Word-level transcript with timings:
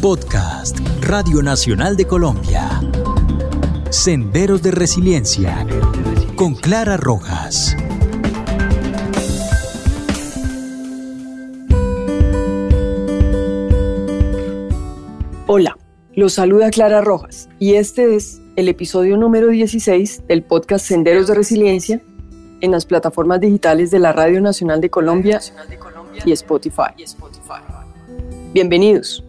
Podcast 0.00 0.78
Radio 1.00 1.42
Nacional 1.42 1.96
de 1.96 2.06
Colombia. 2.06 2.80
Senderos 3.90 4.62
de 4.62 4.70
Resiliencia 4.70 5.66
con 6.36 6.54
Clara 6.54 6.96
Rojas. 6.96 7.76
Hola, 15.48 15.76
los 16.14 16.34
saluda 16.34 16.70
Clara 16.70 17.00
Rojas 17.00 17.48
y 17.58 17.74
este 17.74 18.14
es 18.14 18.40
el 18.54 18.68
episodio 18.68 19.16
número 19.16 19.48
16 19.48 20.28
del 20.28 20.44
podcast 20.44 20.86
Senderos 20.86 21.26
de 21.26 21.34
Resiliencia 21.34 22.00
en 22.60 22.70
las 22.70 22.86
plataformas 22.86 23.40
digitales 23.40 23.90
de 23.90 23.98
la 23.98 24.12
Radio 24.12 24.40
Nacional 24.40 24.80
de 24.80 24.90
Colombia 24.90 25.40
y 26.24 26.30
Spotify. 26.30 26.94
Bienvenidos. 28.52 29.24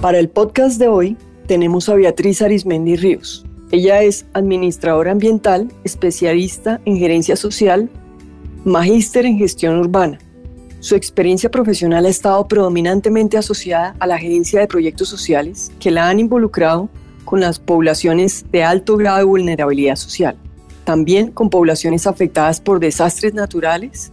Para 0.00 0.18
el 0.18 0.28
podcast 0.28 0.78
de 0.78 0.88
hoy 0.88 1.16
tenemos 1.46 1.88
a 1.88 1.94
Beatriz 1.94 2.42
Arismendi 2.42 2.96
Ríos. 2.96 3.44
Ella 3.70 4.02
es 4.02 4.26
administradora 4.34 5.12
ambiental, 5.12 5.72
especialista 5.82 6.80
en 6.84 6.98
gerencia 6.98 7.36
social, 7.36 7.88
magíster 8.64 9.24
en 9.24 9.38
gestión 9.38 9.78
urbana. 9.78 10.18
Su 10.80 10.94
experiencia 10.94 11.50
profesional 11.50 12.04
ha 12.04 12.10
estado 12.10 12.46
predominantemente 12.46 13.38
asociada 13.38 13.96
a 13.98 14.06
la 14.06 14.18
gerencia 14.18 14.60
de 14.60 14.66
proyectos 14.66 15.08
sociales 15.08 15.72
que 15.80 15.90
la 15.90 16.10
han 16.10 16.20
involucrado 16.20 16.90
con 17.24 17.40
las 17.40 17.58
poblaciones 17.58 18.44
de 18.52 18.62
alto 18.62 18.98
grado 18.98 19.18
de 19.18 19.24
vulnerabilidad 19.24 19.96
social, 19.96 20.36
también 20.84 21.30
con 21.30 21.48
poblaciones 21.48 22.06
afectadas 22.06 22.60
por 22.60 22.78
desastres 22.78 23.32
naturales 23.32 24.12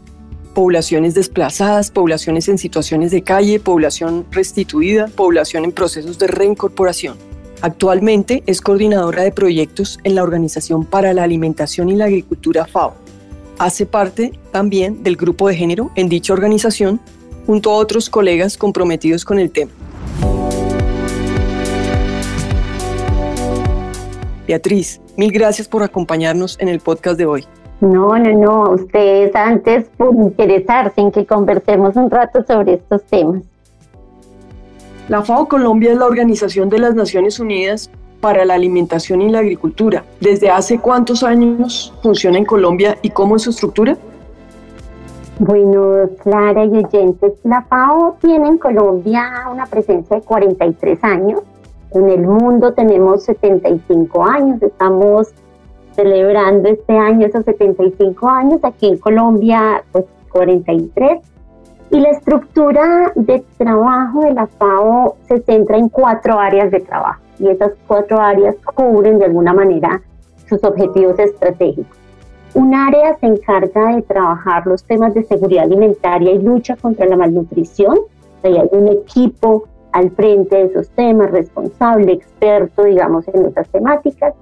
poblaciones 0.54 1.14
desplazadas, 1.14 1.92
poblaciones 1.92 2.48
en 2.48 2.58
situaciones 2.58 3.12
de 3.12 3.22
calle, 3.22 3.60
población 3.60 4.26
restituida, 4.32 5.08
población 5.08 5.66
en 5.66 5.72
procesos 5.72 6.20
de 6.20 6.28
reincorporación. 6.28 7.18
Actualmente 7.62 8.44
es 8.48 8.60
coordinadora 8.60 9.24
de 9.24 9.32
proyectos 9.32 10.00
en 10.04 10.16
la 10.16 10.24
Organización 10.24 10.84
para 10.84 11.14
la 11.14 11.24
Alimentación 11.24 11.90
y 11.90 11.96
la 11.96 12.06
Agricultura 12.06 12.66
FAO. 12.66 12.96
Hace 13.60 13.86
parte 13.86 14.34
también 14.52 15.04
del 15.04 15.16
grupo 15.16 15.48
de 15.48 15.56
género 15.56 15.92
en 15.96 16.10
dicha 16.10 16.34
organización 16.34 17.00
junto 17.46 17.70
a 17.72 17.76
otros 17.76 18.10
colegas 18.10 18.58
comprometidos 18.58 19.24
con 19.24 19.38
el 19.38 19.52
tema. 19.52 19.72
Beatriz, 24.48 25.00
mil 25.16 25.32
gracias 25.32 25.68
por 25.68 25.84
acompañarnos 25.84 26.58
en 26.60 26.68
el 26.68 26.80
podcast 26.80 27.18
de 27.18 27.26
hoy. 27.26 27.46
No, 27.82 28.16
no, 28.16 28.34
no, 28.34 28.70
ustedes 28.74 29.36
antes 29.36 29.90
por 29.98 30.14
interesarse 30.14 31.02
en 31.02 31.12
que 31.12 31.26
conversemos 31.26 31.96
un 31.96 32.12
rato 32.12 32.44
sobre 32.44 32.76
estos 32.76 33.04
temas. 33.04 33.42
La 35.10 35.24
FAO 35.24 35.48
Colombia 35.48 35.92
es 35.92 35.98
la 35.98 36.06
Organización 36.06 36.70
de 36.70 36.78
las 36.78 36.94
Naciones 36.94 37.40
Unidas 37.40 37.90
para 38.22 38.46
la 38.46 38.54
Alimentación 38.54 39.22
y 39.24 39.30
la 39.30 39.40
Agricultura. 39.40 40.04
¿Desde 40.20 40.52
hace 40.52 40.80
cuántos 40.80 41.24
años 41.24 41.92
funciona 42.04 42.38
en 42.38 42.46
Colombia 42.46 42.98
y 43.02 43.10
cómo 43.10 43.36
es 43.36 43.42
su 43.42 43.50
estructura? 43.50 43.98
Bueno, 45.40 46.08
Clara 46.22 46.64
y 46.66 46.86
oyentes, 46.86 47.34
la 47.44 47.64
FAO 47.64 48.16
tiene 48.22 48.48
en 48.48 48.58
Colombia 48.60 49.48
una 49.52 49.66
presencia 49.66 50.18
de 50.18 50.22
43 50.22 51.04
años. 51.04 51.42
En 51.94 52.10
el 52.10 52.22
mundo 52.22 52.74
tenemos 52.74 53.24
75 53.24 54.24
años, 54.24 54.62
estamos 54.62 55.34
celebrando 55.94 56.70
este 56.70 56.98
año 56.98 57.28
esos 57.28 57.46
75 57.46 58.28
años, 58.28 58.60
aquí 58.64 58.88
en 58.88 58.98
Colombia 58.98 59.84
pues 59.92 60.06
43. 60.32 61.22
Y 61.92 62.00
la 62.00 62.10
estructura 62.10 63.12
de 63.16 63.44
trabajo 63.58 64.22
de 64.22 64.34
la 64.34 64.48
FAO 64.48 65.18
se 65.28 65.42
centra 65.42 65.78
en 65.78 65.90
cuatro 65.90 66.40
áreas 66.40 66.72
de 66.72 66.80
trabajo 66.80 67.22
y 67.38 67.50
esas 67.50 67.74
cuatro 67.88 68.20
áreas 68.20 68.56
cubren 68.76 69.20
de 69.20 69.26
alguna 69.26 69.54
manera 69.54 70.02
sus 70.48 70.64
objetivos 70.64 71.18
estratégicos. 71.20 71.98
Un 72.54 72.76
área 72.76 73.18
se 73.18 73.28
encarga 73.28 73.96
de 73.96 74.02
trabajar 74.02 74.68
los 74.68 74.84
temas 74.84 75.14
de 75.14 75.24
seguridad 75.24 75.64
alimentaria 75.64 76.32
y 76.32 76.40
lucha 76.40 76.76
contra 76.76 77.06
la 77.06 77.16
malnutrición. 77.16 77.98
Ahí 78.44 78.58
hay 78.58 78.70
un 78.72 78.90
equipo 78.90 79.66
al 79.94 80.12
frente 80.12 80.56
de 80.56 80.64
esos 80.64 80.90
temas, 80.90 81.32
responsable, 81.32 82.14
experto, 82.14 82.84
digamos, 82.84 83.28
en 83.30 83.46
esas 83.46 83.70
temáticas. 83.70 84.34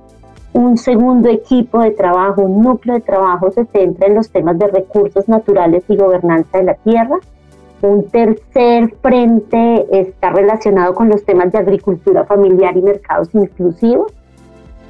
Un 0.54 0.78
segundo 0.78 1.30
equipo 1.30 1.80
de 1.80 1.92
trabajo, 1.92 2.42
un 2.42 2.64
núcleo 2.64 2.96
de 2.96 3.02
trabajo 3.02 3.52
se 3.52 3.66
centra 3.66 4.08
en 4.08 4.16
los 4.16 4.32
temas 4.32 4.58
de 4.58 4.68
recursos 4.68 5.30
naturales 5.30 5.84
y 5.88 5.96
gobernanza 5.96 6.58
de 6.58 6.64
la 6.64 6.74
tierra. 6.74 7.18
Un 7.84 8.08
tercer 8.08 8.94
frente 9.02 9.86
está 9.92 10.32
relacionado 10.32 10.96
con 10.96 11.08
los 11.08 11.24
temas 11.24 11.52
de 11.52 11.60
agricultura 11.60 12.26
familiar 12.26 12.76
y 12.76 12.82
mercados 12.82 13.30
inclusivos. 13.34 14.12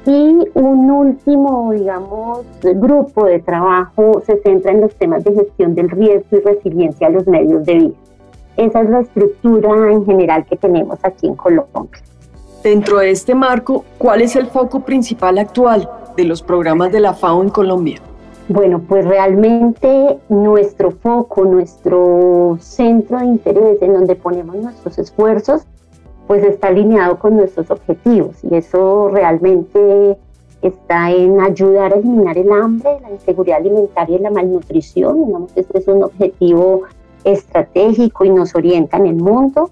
Y 0.06 0.48
un 0.54 0.90
último, 0.90 1.72
digamos, 1.72 2.40
grupo 2.62 3.26
de 3.26 3.40
trabajo 3.40 4.22
se 4.24 4.40
centra 4.40 4.72
en 4.72 4.80
los 4.80 4.94
temas 4.96 5.22
de 5.24 5.34
gestión 5.34 5.74
del 5.74 5.90
riesgo 5.90 6.38
y 6.38 6.40
resiliencia 6.40 7.08
a 7.08 7.10
los 7.10 7.26
medios 7.26 7.66
de 7.66 7.74
vida. 7.74 7.94
Esa 8.56 8.80
es 8.80 8.90
la 8.90 9.00
estructura 9.00 9.92
en 9.92 10.06
general 10.06 10.46
que 10.46 10.56
tenemos 10.56 10.98
aquí 11.02 11.26
en 11.26 11.34
Colombia. 11.34 12.00
Dentro 12.62 12.98
de 12.98 13.10
este 13.10 13.34
marco, 13.34 13.86
¿cuál 13.96 14.20
es 14.20 14.36
el 14.36 14.46
foco 14.46 14.80
principal 14.80 15.38
actual 15.38 15.88
de 16.14 16.24
los 16.24 16.42
programas 16.42 16.92
de 16.92 17.00
la 17.00 17.14
FAO 17.14 17.42
en 17.42 17.48
Colombia? 17.48 18.00
Bueno, 18.48 18.82
pues 18.86 19.06
realmente 19.06 20.18
nuestro 20.28 20.90
foco, 20.90 21.46
nuestro 21.46 22.58
centro 22.60 23.18
de 23.18 23.24
interés 23.24 23.80
en 23.80 23.94
donde 23.94 24.14
ponemos 24.14 24.56
nuestros 24.56 24.98
esfuerzos, 24.98 25.62
pues 26.26 26.44
está 26.44 26.68
alineado 26.68 27.18
con 27.18 27.38
nuestros 27.38 27.70
objetivos 27.70 28.36
y 28.42 28.54
eso 28.54 29.08
realmente 29.08 30.18
está 30.60 31.10
en 31.12 31.40
ayudar 31.40 31.94
a 31.94 31.96
eliminar 31.96 32.36
el 32.36 32.52
hambre, 32.52 32.98
la 33.00 33.10
inseguridad 33.10 33.60
alimentaria 33.60 34.18
y 34.18 34.20
la 34.20 34.30
malnutrición. 34.30 35.24
Digamos 35.24 35.52
que 35.52 35.60
este 35.60 35.78
es 35.78 35.88
un 35.88 36.02
objetivo 36.02 36.82
estratégico 37.24 38.26
y 38.26 38.30
nos 38.30 38.54
orienta 38.54 38.98
en 38.98 39.06
el 39.06 39.16
mundo 39.16 39.70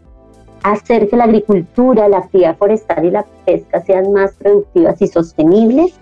hacer 0.63 1.09
que 1.09 1.17
la 1.17 1.25
agricultura, 1.25 2.09
la 2.09 2.19
actividad 2.19 2.57
forestal 2.57 3.05
y 3.05 3.11
la 3.11 3.25
pesca 3.45 3.83
sean 3.83 4.13
más 4.13 4.33
productivas 4.33 5.01
y 5.01 5.07
sostenibles, 5.07 5.95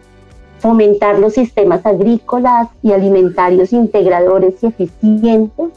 fomentar 0.59 1.19
los 1.19 1.35
sistemas 1.35 1.85
agrícolas 1.85 2.69
y 2.83 2.93
alimentarios 2.93 3.73
integradores 3.73 4.63
y 4.63 4.67
eficientes, 4.67 5.69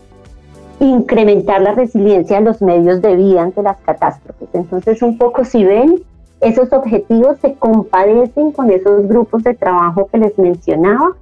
incrementar 0.79 1.61
la 1.61 1.73
resiliencia 1.73 2.39
de 2.39 2.45
los 2.45 2.61
medios 2.61 3.01
de 3.01 3.15
vida 3.15 3.43
ante 3.43 3.61
las 3.61 3.77
catástrofes. 3.81 4.47
Entonces, 4.53 5.01
un 5.01 5.17
poco 5.17 5.43
si 5.43 5.65
ven, 5.65 6.01
esos 6.39 6.71
objetivos 6.71 7.37
se 7.41 7.53
compadecen 7.55 8.51
con 8.51 8.71
esos 8.71 9.07
grupos 9.07 9.43
de 9.43 9.53
trabajo 9.53 10.07
que 10.11 10.19
les 10.19 10.37
mencionaba 10.39 11.15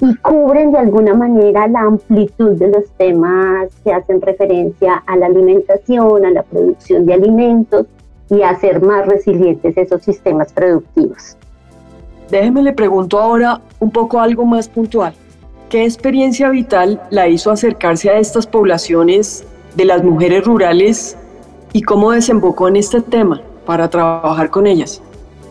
y 0.00 0.14
cubren 0.16 0.72
de 0.72 0.78
alguna 0.78 1.14
manera 1.14 1.68
la 1.68 1.80
amplitud 1.80 2.52
de 2.52 2.68
los 2.68 2.88
temas 2.96 3.68
que 3.84 3.92
hacen 3.92 4.20
referencia 4.20 5.02
a 5.06 5.16
la 5.16 5.26
alimentación, 5.26 6.24
a 6.24 6.30
la 6.30 6.42
producción 6.42 7.04
de 7.04 7.14
alimentos 7.14 7.86
y 8.30 8.42
a 8.42 8.50
hacer 8.50 8.80
más 8.80 9.06
resilientes 9.06 9.76
esos 9.76 10.02
sistemas 10.02 10.52
productivos. 10.52 11.36
Déjeme 12.30 12.62
le 12.62 12.72
pregunto 12.72 13.18
ahora 13.18 13.60
un 13.80 13.90
poco 13.90 14.20
algo 14.20 14.44
más 14.44 14.68
puntual. 14.68 15.12
¿Qué 15.68 15.84
experiencia 15.84 16.48
vital 16.48 17.00
la 17.10 17.28
hizo 17.28 17.50
acercarse 17.50 18.08
a 18.08 18.18
estas 18.18 18.46
poblaciones 18.46 19.44
de 19.76 19.84
las 19.84 20.02
mujeres 20.02 20.44
rurales 20.44 21.16
y 21.72 21.82
cómo 21.82 22.12
desembocó 22.12 22.68
en 22.68 22.76
este 22.76 23.00
tema 23.00 23.40
para 23.66 23.88
trabajar 23.90 24.50
con 24.50 24.66
ellas? 24.66 25.02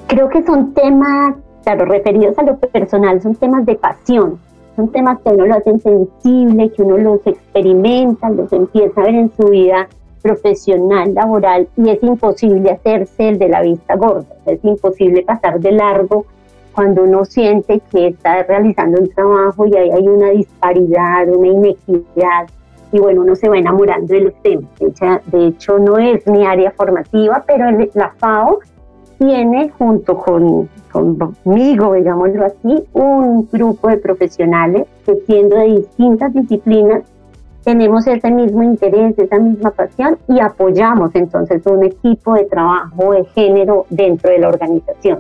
Creo 0.08 0.28
que 0.30 0.44
son 0.44 0.74
temas 0.74 1.36
claro, 1.64 1.86
referidos 1.86 2.38
a 2.38 2.44
lo 2.44 2.58
personal, 2.58 3.22
son 3.22 3.36
temas 3.36 3.66
de 3.66 3.76
pasión, 3.76 4.40
son 4.76 4.90
temas 4.92 5.20
que 5.20 5.30
uno 5.30 5.46
lo 5.46 5.56
hacen 5.56 5.80
sensible, 5.80 6.72
que 6.72 6.84
uno 6.84 6.98
los 6.98 7.28
experimenta, 7.28 8.30
los 8.30 8.52
empieza 8.54 9.02
a 9.02 9.06
ver 9.06 9.16
en 9.16 9.32
su 9.36 9.48
vida 9.48 9.88
profesional, 10.22 11.14
laboral, 11.14 11.68
y 11.78 11.90
es 11.90 12.04
imposible 12.04 12.72
hacerse 12.72 13.30
el 13.30 13.40
de 13.40 13.50
la 13.50 13.62
vista 13.62 13.96
gorda, 13.96 14.36
es 14.46 14.64
imposible 14.64 15.22
pasar 15.24 15.60
de 15.60 15.72
largo 15.72 16.26
cuando 16.74 17.04
uno 17.04 17.26
siente 17.26 17.82
que 17.92 18.08
está 18.08 18.44
realizando 18.44 19.02
un 19.02 19.10
trabajo 19.10 19.66
y 19.66 19.76
ahí 19.76 19.92
hay 19.92 20.08
una 20.08 20.30
disparidad, 20.30 21.28
una 21.28 21.48
inequidad, 21.48 22.48
y 22.92 23.00
bueno, 23.00 23.22
uno 23.22 23.36
se 23.36 23.50
va 23.50 23.58
enamorando 23.58 24.14
de 24.14 24.22
los 24.22 24.34
temas. 24.42 24.66
De 25.26 25.48
hecho, 25.48 25.78
no 25.78 25.98
es 25.98 26.26
mi 26.26 26.46
área 26.46 26.72
formativa, 26.72 27.44
pero 27.46 27.70
la 27.94 28.10
FAO 28.18 28.60
tiene 29.20 29.70
junto 29.78 30.18
con, 30.18 30.70
conmigo, 30.92 31.94
digámoslo 31.94 32.46
así, 32.46 32.84
un 32.94 33.48
grupo 33.52 33.90
de 33.90 33.98
profesionales 33.98 34.88
que 35.06 35.16
siendo 35.28 35.58
de 35.58 35.76
distintas 35.76 36.34
disciplinas 36.34 37.04
tenemos 37.64 38.08
ese 38.08 38.32
mismo 38.32 38.64
interés, 38.64 39.20
esa 39.20 39.38
misma 39.38 39.72
pasión 39.72 40.18
y 40.30 40.40
apoyamos 40.40 41.12
entonces 41.14 41.62
un 41.66 41.84
equipo 41.84 42.34
de 42.34 42.46
trabajo 42.46 43.12
de 43.12 43.26
género 43.26 43.86
dentro 43.90 44.32
de 44.32 44.40
la 44.40 44.48
organización. 44.48 45.20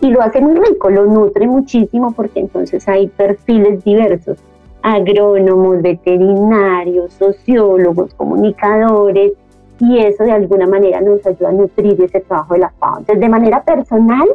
Y 0.00 0.10
lo 0.10 0.22
hace 0.22 0.40
muy 0.40 0.56
rico, 0.56 0.90
lo 0.90 1.04
nutre 1.04 1.46
muchísimo 1.46 2.12
porque 2.12 2.40
entonces 2.40 2.88
hay 2.88 3.08
perfiles 3.08 3.84
diversos. 3.84 4.38
agrónomos, 4.82 5.82
veterinarios, 5.82 7.12
sociólogos, 7.14 8.14
comunicadores, 8.14 9.32
y 9.78 9.98
eso 9.98 10.24
de 10.24 10.32
alguna 10.32 10.66
manera 10.66 11.00
nos 11.00 11.24
ayuda 11.26 11.50
a 11.50 11.52
nutrir 11.52 12.00
ese 12.00 12.20
trabajo 12.20 12.54
de 12.54 12.60
la 12.60 12.70
FAO. 12.70 12.98
Entonces, 12.98 13.20
de 13.20 13.28
manera 13.28 13.62
personal, 13.62 14.28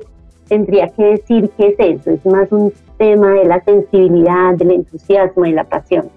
tendría 0.47 0.89
que 0.89 1.03
decir 1.03 1.49
que 1.51 1.69
es 1.69 1.75
eso, 1.77 2.11
es 2.11 2.25
más 2.25 2.51
un 2.51 2.73
tema 2.97 3.29
de 3.29 3.45
la 3.45 3.63
sensibilidad, 3.63 4.53
del 4.55 4.71
entusiasmo 4.71 5.45
y 5.45 5.53
la 5.53 5.63
pasión. 5.63 6.09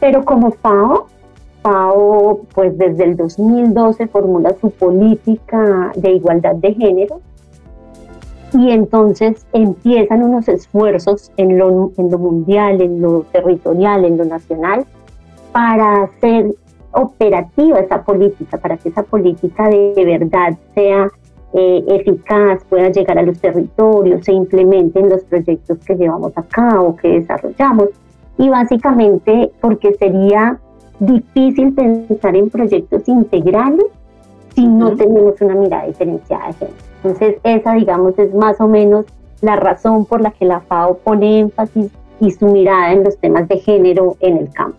Pero 0.00 0.24
como 0.24 0.50
FAO, 0.50 1.06
FAO 1.62 2.40
pues 2.54 2.76
desde 2.76 3.04
el 3.04 3.16
2012 3.16 4.08
formula 4.08 4.54
su 4.60 4.70
política 4.70 5.92
de 5.96 6.12
igualdad 6.12 6.56
de 6.56 6.74
género 6.74 7.20
y 8.52 8.70
entonces 8.70 9.46
empiezan 9.52 10.22
unos 10.22 10.48
esfuerzos 10.48 11.32
en 11.36 11.58
lo, 11.58 11.92
en 11.96 12.10
lo 12.10 12.18
mundial, 12.18 12.80
en 12.80 13.00
lo 13.00 13.20
territorial, 13.32 14.04
en 14.04 14.18
lo 14.18 14.24
nacional, 14.24 14.84
para 15.52 16.04
hacer 16.04 16.54
operativa 16.96 17.78
esa 17.78 18.02
política, 18.02 18.58
para 18.58 18.76
que 18.76 18.88
esa 18.88 19.02
política 19.02 19.68
de 19.68 20.04
verdad 20.04 20.56
sea 20.74 21.08
eh, 21.52 21.84
eficaz, 21.88 22.62
pueda 22.68 22.90
llegar 22.90 23.18
a 23.18 23.22
los 23.22 23.38
territorios, 23.38 24.24
se 24.24 24.32
implemente 24.32 24.98
en 24.98 25.08
los 25.08 25.22
proyectos 25.24 25.78
que 25.78 25.94
llevamos 25.94 26.36
a 26.36 26.42
cabo, 26.42 26.96
que 26.96 27.20
desarrollamos. 27.20 27.88
Y 28.38 28.48
básicamente 28.48 29.50
porque 29.60 29.94
sería 29.94 30.58
difícil 30.98 31.72
pensar 31.72 32.36
en 32.36 32.50
proyectos 32.50 33.08
integrales 33.08 33.86
si 34.54 34.66
no 34.66 34.96
tenemos 34.96 35.40
una 35.40 35.54
mirada 35.54 35.86
diferenciada 35.86 36.48
de 36.48 36.52
género. 36.54 36.76
Entonces, 37.02 37.36
esa, 37.44 37.74
digamos, 37.74 38.18
es 38.18 38.34
más 38.34 38.60
o 38.60 38.66
menos 38.66 39.06
la 39.40 39.56
razón 39.56 40.06
por 40.06 40.20
la 40.20 40.30
que 40.30 40.46
la 40.46 40.60
FAO 40.60 40.98
pone 40.98 41.40
énfasis 41.40 41.90
y 42.20 42.30
su 42.30 42.46
mirada 42.46 42.92
en 42.92 43.04
los 43.04 43.16
temas 43.18 43.48
de 43.48 43.58
género 43.58 44.16
en 44.20 44.38
el 44.38 44.50
campo. 44.52 44.78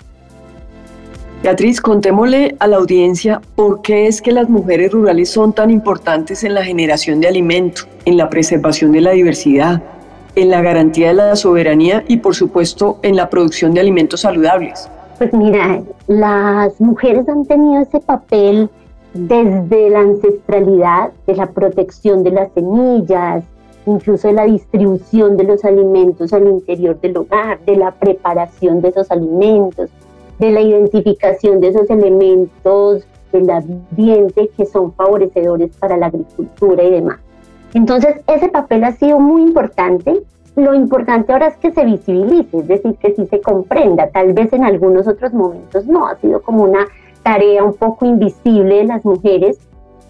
Beatriz, 1.43 1.79
contémosle 1.79 2.55
a 2.59 2.67
la 2.67 2.77
audiencia 2.77 3.41
por 3.55 3.83
qué 3.83 4.07
es 4.07 4.23
que 4.23 4.31
las 4.31 4.49
mujeres 4.49 4.91
rurales 4.91 5.29
son 5.29 5.53
tan 5.53 5.69
importantes 5.69 6.43
en 6.43 6.55
la 6.55 6.63
generación 6.63 7.21
de 7.21 7.27
alimento, 7.27 7.83
en 8.05 8.17
la 8.17 8.27
preservación 8.27 8.91
de 8.91 9.01
la 9.01 9.11
diversidad, 9.11 9.83
en 10.35 10.49
la 10.49 10.63
garantía 10.63 11.09
de 11.09 11.13
la 11.13 11.35
soberanía 11.35 12.03
y 12.07 12.17
por 12.17 12.33
supuesto 12.33 12.97
en 13.03 13.15
la 13.15 13.29
producción 13.29 13.75
de 13.75 13.81
alimentos 13.81 14.21
saludables. 14.21 14.89
Pues 15.19 15.31
mira, 15.31 15.83
las 16.07 16.81
mujeres 16.81 17.29
han 17.29 17.45
tenido 17.45 17.83
ese 17.83 17.99
papel 17.99 18.67
desde 19.13 19.91
la 19.91 19.99
ancestralidad 19.99 21.11
de 21.27 21.35
la 21.35 21.51
protección 21.51 22.23
de 22.23 22.31
las 22.31 22.51
semillas, 22.53 23.43
incluso 23.85 24.27
de 24.27 24.33
la 24.33 24.45
distribución 24.45 25.37
de 25.37 25.43
los 25.43 25.63
alimentos 25.63 26.33
al 26.33 26.47
interior 26.47 26.99
del 26.99 27.17
hogar, 27.17 27.59
de 27.65 27.75
la 27.77 27.91
preparación 27.91 28.81
de 28.81 28.89
esos 28.89 29.09
alimentos, 29.11 29.89
de 30.39 30.51
la 30.51 30.61
identificación 30.61 31.59
de 31.59 31.69
esos 31.69 31.89
elementos 31.89 33.05
del 33.31 33.49
ambiente 33.49 34.49
que 34.55 34.65
son 34.65 34.93
favorecedores 34.93 35.75
para 35.77 35.97
la 35.97 36.07
agricultura 36.07 36.83
y 36.83 36.91
demás. 36.91 37.19
Entonces, 37.73 38.21
ese 38.27 38.49
papel 38.49 38.83
ha 38.83 38.93
sido 38.93 39.19
muy 39.19 39.41
importante. 39.41 40.23
Lo 40.55 40.73
importante 40.73 41.31
ahora 41.31 41.47
es 41.47 41.57
que 41.57 41.71
se 41.71 41.85
visibilice, 41.85 42.57
es 42.57 42.67
decir, 42.67 42.95
que 42.95 43.13
sí 43.13 43.25
se 43.27 43.41
comprenda. 43.41 44.09
Tal 44.09 44.33
vez 44.33 44.51
en 44.53 44.63
algunos 44.63 45.07
otros 45.07 45.33
momentos 45.33 45.85
no, 45.85 46.07
ha 46.07 46.15
sido 46.15 46.41
como 46.41 46.63
una 46.63 46.87
tarea 47.23 47.63
un 47.63 47.73
poco 47.73 48.05
invisible 48.05 48.77
de 48.77 48.85
las 48.85 49.05
mujeres. 49.05 49.59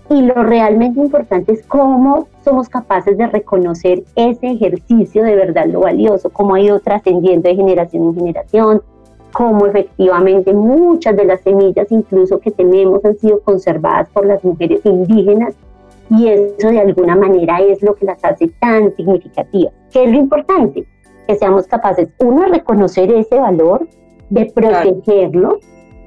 Y 0.10 0.22
lo 0.22 0.36
realmente 0.36 1.02
importante 1.02 1.52
es 1.52 1.66
cómo 1.68 2.30
somos 2.46 2.70
capaces 2.70 3.18
de 3.18 3.28
reconocer 3.28 4.04
ese 4.16 4.48
ejercicio 4.52 5.22
de 5.24 5.36
verdad 5.36 5.66
lo 5.66 5.82
valioso, 5.82 6.30
cómo 6.30 6.56
ha 6.56 6.62
ido 6.62 6.80
trascendiendo 6.80 7.50
de 7.50 7.56
generación 7.58 8.04
en 8.06 8.16
generación, 8.16 8.82
cómo 9.38 9.68
efectivamente 9.68 10.52
muchas 10.52 11.16
de 11.16 11.26
las 11.26 11.42
semillas 11.42 11.86
incluso 11.92 12.40
que 12.40 12.50
tenemos 12.50 13.06
han 13.06 13.16
sido 13.20 13.40
conservadas 13.42 14.10
por 14.10 14.26
las 14.26 14.44
mujeres 14.44 14.82
indígenas 14.84 15.56
y 16.10 16.28
eso 16.28 16.70
de 16.70 16.80
alguna 16.80 17.16
manera 17.16 17.60
es 17.60 17.84
lo 17.84 17.94
que 17.94 18.08
las 18.08 18.18
hace 18.26 18.48
tan 18.60 18.96
significativas. 18.96 19.74
¿Qué 19.92 20.06
es 20.06 20.12
lo 20.12 20.18
importante? 20.18 20.88
Que 21.28 21.36
seamos 21.36 21.68
capaces, 21.68 22.10
uno, 22.18 22.42
de 22.42 22.48
reconocer 22.48 23.12
ese 23.12 23.38
valor, 23.38 23.88
de 24.32 24.46
protegerlo, 24.46 25.60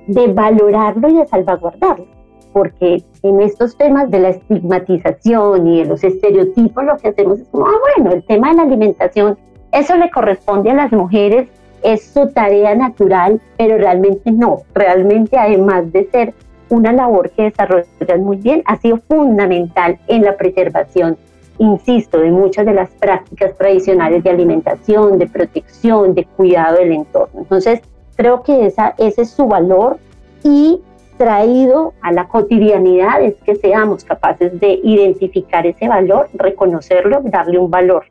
de 0.08 0.32
valorarlo 0.32 1.08
y 1.08 1.18
de 1.18 1.26
salvaguardarlo. 1.28 2.06
Porque 2.52 3.04
en 3.22 3.42
estos 3.42 3.76
temas 3.76 4.10
de 4.10 4.18
la 4.18 4.30
estigmatización 4.30 5.68
y 5.68 5.82
de 5.82 5.84
los 5.84 6.02
estereotipos 6.02 6.82
lo 6.82 6.96
que 6.96 7.10
hacemos 7.10 7.38
es 7.38 7.48
como, 7.50 7.66
ah, 7.66 7.78
bueno, 7.96 8.10
el 8.10 8.24
tema 8.24 8.48
de 8.50 8.56
la 8.56 8.62
alimentación, 8.62 9.38
eso 9.70 9.94
le 9.94 10.10
corresponde 10.10 10.72
a 10.72 10.74
las 10.74 10.90
mujeres 10.90 11.48
es 11.82 12.04
su 12.04 12.28
tarea 12.28 12.74
natural, 12.74 13.40
pero 13.56 13.78
realmente 13.78 14.30
no. 14.30 14.62
Realmente 14.74 15.36
además 15.38 15.92
de 15.92 16.08
ser 16.10 16.34
una 16.68 16.92
labor 16.92 17.30
que 17.30 17.44
desarrollan 17.44 18.22
muy 18.22 18.36
bien, 18.36 18.62
ha 18.66 18.76
sido 18.76 18.98
fundamental 19.08 19.98
en 20.06 20.22
la 20.22 20.36
preservación, 20.36 21.16
insisto, 21.58 22.20
de 22.20 22.30
muchas 22.30 22.64
de 22.64 22.74
las 22.74 22.90
prácticas 22.90 23.56
tradicionales 23.56 24.22
de 24.22 24.30
alimentación, 24.30 25.18
de 25.18 25.26
protección, 25.26 26.14
de 26.14 26.24
cuidado 26.24 26.78
del 26.78 26.92
entorno. 26.92 27.40
Entonces, 27.40 27.80
creo 28.16 28.42
que 28.42 28.66
esa, 28.66 28.94
ese 28.98 29.22
es 29.22 29.30
su 29.30 29.46
valor 29.46 29.98
y 30.44 30.80
traído 31.18 31.92
a 32.00 32.12
la 32.12 32.28
cotidianidad 32.28 33.20
es 33.20 33.34
que 33.44 33.54
seamos 33.56 34.04
capaces 34.04 34.58
de 34.58 34.80
identificar 34.82 35.66
ese 35.66 35.86
valor, 35.86 36.30
reconocerlo, 36.32 37.20
darle 37.24 37.58
un 37.58 37.70
valor. 37.70 38.06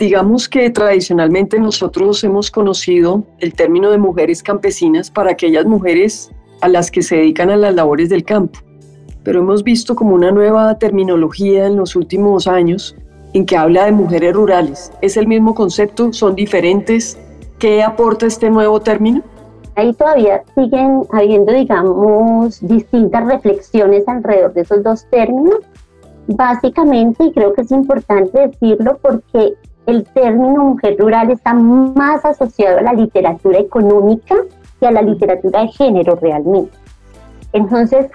Digamos 0.00 0.48
que 0.48 0.70
tradicionalmente 0.70 1.60
nosotros 1.60 2.24
hemos 2.24 2.50
conocido 2.50 3.22
el 3.38 3.52
término 3.52 3.90
de 3.90 3.98
mujeres 3.98 4.42
campesinas 4.42 5.10
para 5.10 5.32
aquellas 5.32 5.66
mujeres 5.66 6.30
a 6.62 6.68
las 6.68 6.90
que 6.90 7.02
se 7.02 7.16
dedican 7.16 7.50
a 7.50 7.56
las 7.58 7.74
labores 7.74 8.08
del 8.08 8.24
campo, 8.24 8.60
pero 9.22 9.40
hemos 9.40 9.62
visto 9.62 9.94
como 9.94 10.14
una 10.14 10.32
nueva 10.32 10.78
terminología 10.78 11.66
en 11.66 11.76
los 11.76 11.96
últimos 11.96 12.46
años 12.46 12.96
en 13.34 13.44
que 13.44 13.58
habla 13.58 13.84
de 13.84 13.92
mujeres 13.92 14.32
rurales. 14.32 14.90
¿Es 15.02 15.18
el 15.18 15.26
mismo 15.26 15.54
concepto? 15.54 16.14
¿Son 16.14 16.34
diferentes? 16.34 17.18
¿Qué 17.58 17.82
aporta 17.82 18.24
este 18.24 18.48
nuevo 18.48 18.80
término? 18.80 19.20
Ahí 19.76 19.92
todavía 19.92 20.42
siguen 20.54 21.02
habiendo, 21.12 21.52
digamos, 21.52 22.66
distintas 22.66 23.26
reflexiones 23.26 24.08
alrededor 24.08 24.54
de 24.54 24.62
esos 24.62 24.82
dos 24.82 25.04
términos. 25.10 25.58
Básicamente, 26.26 27.24
y 27.24 27.32
creo 27.32 27.52
que 27.52 27.60
es 27.62 27.70
importante 27.70 28.48
decirlo 28.48 28.98
porque 29.02 29.56
el 29.86 30.04
término 30.04 30.64
mujer 30.64 30.96
rural 30.98 31.30
está 31.30 31.54
más 31.54 32.24
asociado 32.24 32.78
a 32.78 32.82
la 32.82 32.92
literatura 32.92 33.58
económica 33.58 34.36
que 34.78 34.86
a 34.86 34.92
la 34.92 35.02
literatura 35.02 35.62
de 35.62 35.68
género 35.68 36.16
realmente. 36.16 36.72
Entonces, 37.52 38.10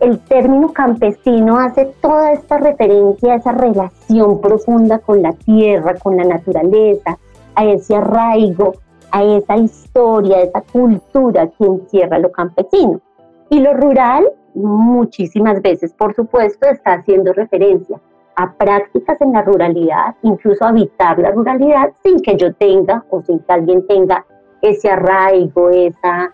el 0.00 0.18
término 0.18 0.72
campesino 0.72 1.58
hace 1.58 1.86
toda 2.00 2.32
esta 2.32 2.58
referencia 2.58 3.34
a 3.34 3.36
esa 3.36 3.52
relación 3.52 4.40
profunda 4.40 4.98
con 4.98 5.22
la 5.22 5.32
tierra, 5.32 5.94
con 5.94 6.16
la 6.16 6.24
naturaleza, 6.24 7.18
a 7.54 7.64
ese 7.64 7.94
arraigo, 7.94 8.72
a 9.12 9.22
esa 9.22 9.56
historia, 9.56 10.38
a 10.38 10.42
esa 10.42 10.60
cultura 10.62 11.46
que 11.46 11.64
encierra 11.64 12.18
lo 12.18 12.32
campesino. 12.32 13.00
Y 13.48 13.60
lo 13.60 13.74
rural, 13.74 14.24
muchísimas 14.54 15.62
veces, 15.62 15.92
por 15.92 16.14
supuesto, 16.14 16.66
está 16.66 16.94
haciendo 16.94 17.32
referencia 17.32 18.00
a 18.36 18.52
prácticas 18.52 19.20
en 19.20 19.32
la 19.32 19.42
ruralidad, 19.42 20.14
incluso 20.22 20.64
habitar 20.64 21.18
la 21.18 21.30
ruralidad 21.30 21.92
sin 22.02 22.20
que 22.20 22.36
yo 22.36 22.54
tenga 22.54 23.04
o 23.10 23.22
sin 23.22 23.38
que 23.40 23.52
alguien 23.52 23.86
tenga 23.86 24.24
ese 24.62 24.90
arraigo, 24.90 25.70
esa, 25.70 26.32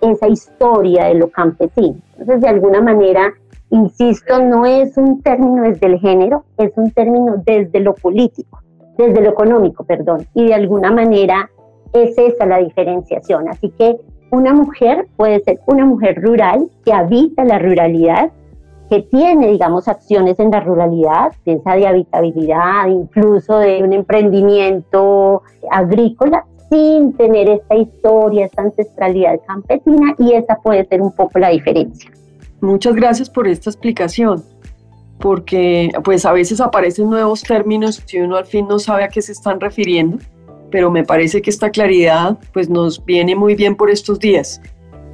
esa 0.00 0.28
historia 0.28 1.06
de 1.06 1.14
lo 1.14 1.28
campesino. 1.30 1.96
Entonces, 2.12 2.40
de 2.40 2.48
alguna 2.48 2.80
manera, 2.80 3.32
insisto, 3.70 4.42
no 4.42 4.64
es 4.64 4.96
un 4.96 5.20
término 5.22 5.62
desde 5.64 5.86
el 5.86 5.98
género, 5.98 6.44
es 6.56 6.72
un 6.76 6.90
término 6.92 7.36
desde 7.44 7.80
lo 7.80 7.94
político, 7.94 8.60
desde 8.96 9.20
lo 9.20 9.30
económico, 9.30 9.84
perdón, 9.84 10.26
y 10.34 10.46
de 10.46 10.54
alguna 10.54 10.90
manera 10.90 11.50
es 11.92 12.16
esa 12.16 12.46
la 12.46 12.58
diferenciación. 12.58 13.48
Así 13.48 13.70
que 13.70 13.96
una 14.30 14.52
mujer 14.52 15.06
puede 15.16 15.40
ser 15.40 15.60
una 15.66 15.84
mujer 15.84 16.20
rural 16.20 16.68
que 16.84 16.92
habita 16.92 17.44
la 17.44 17.58
ruralidad, 17.58 18.32
que 18.94 19.02
tiene, 19.02 19.50
digamos, 19.50 19.88
acciones 19.88 20.38
en 20.38 20.52
la 20.52 20.60
ruralidad, 20.60 21.32
piensa 21.42 21.74
de 21.74 21.88
habitabilidad, 21.88 22.86
incluso 22.86 23.58
de 23.58 23.82
un 23.82 23.92
emprendimiento 23.92 25.42
agrícola, 25.68 26.44
sin 26.70 27.12
tener 27.14 27.48
esta 27.48 27.74
historia, 27.74 28.46
esta 28.46 28.62
ancestralidad 28.62 29.40
campesina, 29.48 30.14
y 30.18 30.34
esa 30.34 30.60
puede 30.62 30.84
ser 30.86 31.02
un 31.02 31.10
poco 31.10 31.40
la 31.40 31.48
diferencia. 31.48 32.08
Muchas 32.60 32.94
gracias 32.94 33.28
por 33.28 33.48
esta 33.48 33.68
explicación, 33.68 34.44
porque 35.18 35.90
pues 36.04 36.24
a 36.24 36.32
veces 36.32 36.60
aparecen 36.60 37.10
nuevos 37.10 37.42
términos 37.42 38.00
y 38.12 38.20
uno 38.20 38.36
al 38.36 38.46
fin 38.46 38.68
no 38.68 38.78
sabe 38.78 39.02
a 39.02 39.08
qué 39.08 39.20
se 39.22 39.32
están 39.32 39.58
refiriendo, 39.58 40.18
pero 40.70 40.88
me 40.88 41.02
parece 41.02 41.42
que 41.42 41.50
esta 41.50 41.70
claridad 41.70 42.38
pues 42.52 42.70
nos 42.70 43.04
viene 43.04 43.34
muy 43.34 43.56
bien 43.56 43.74
por 43.74 43.90
estos 43.90 44.20
días. 44.20 44.60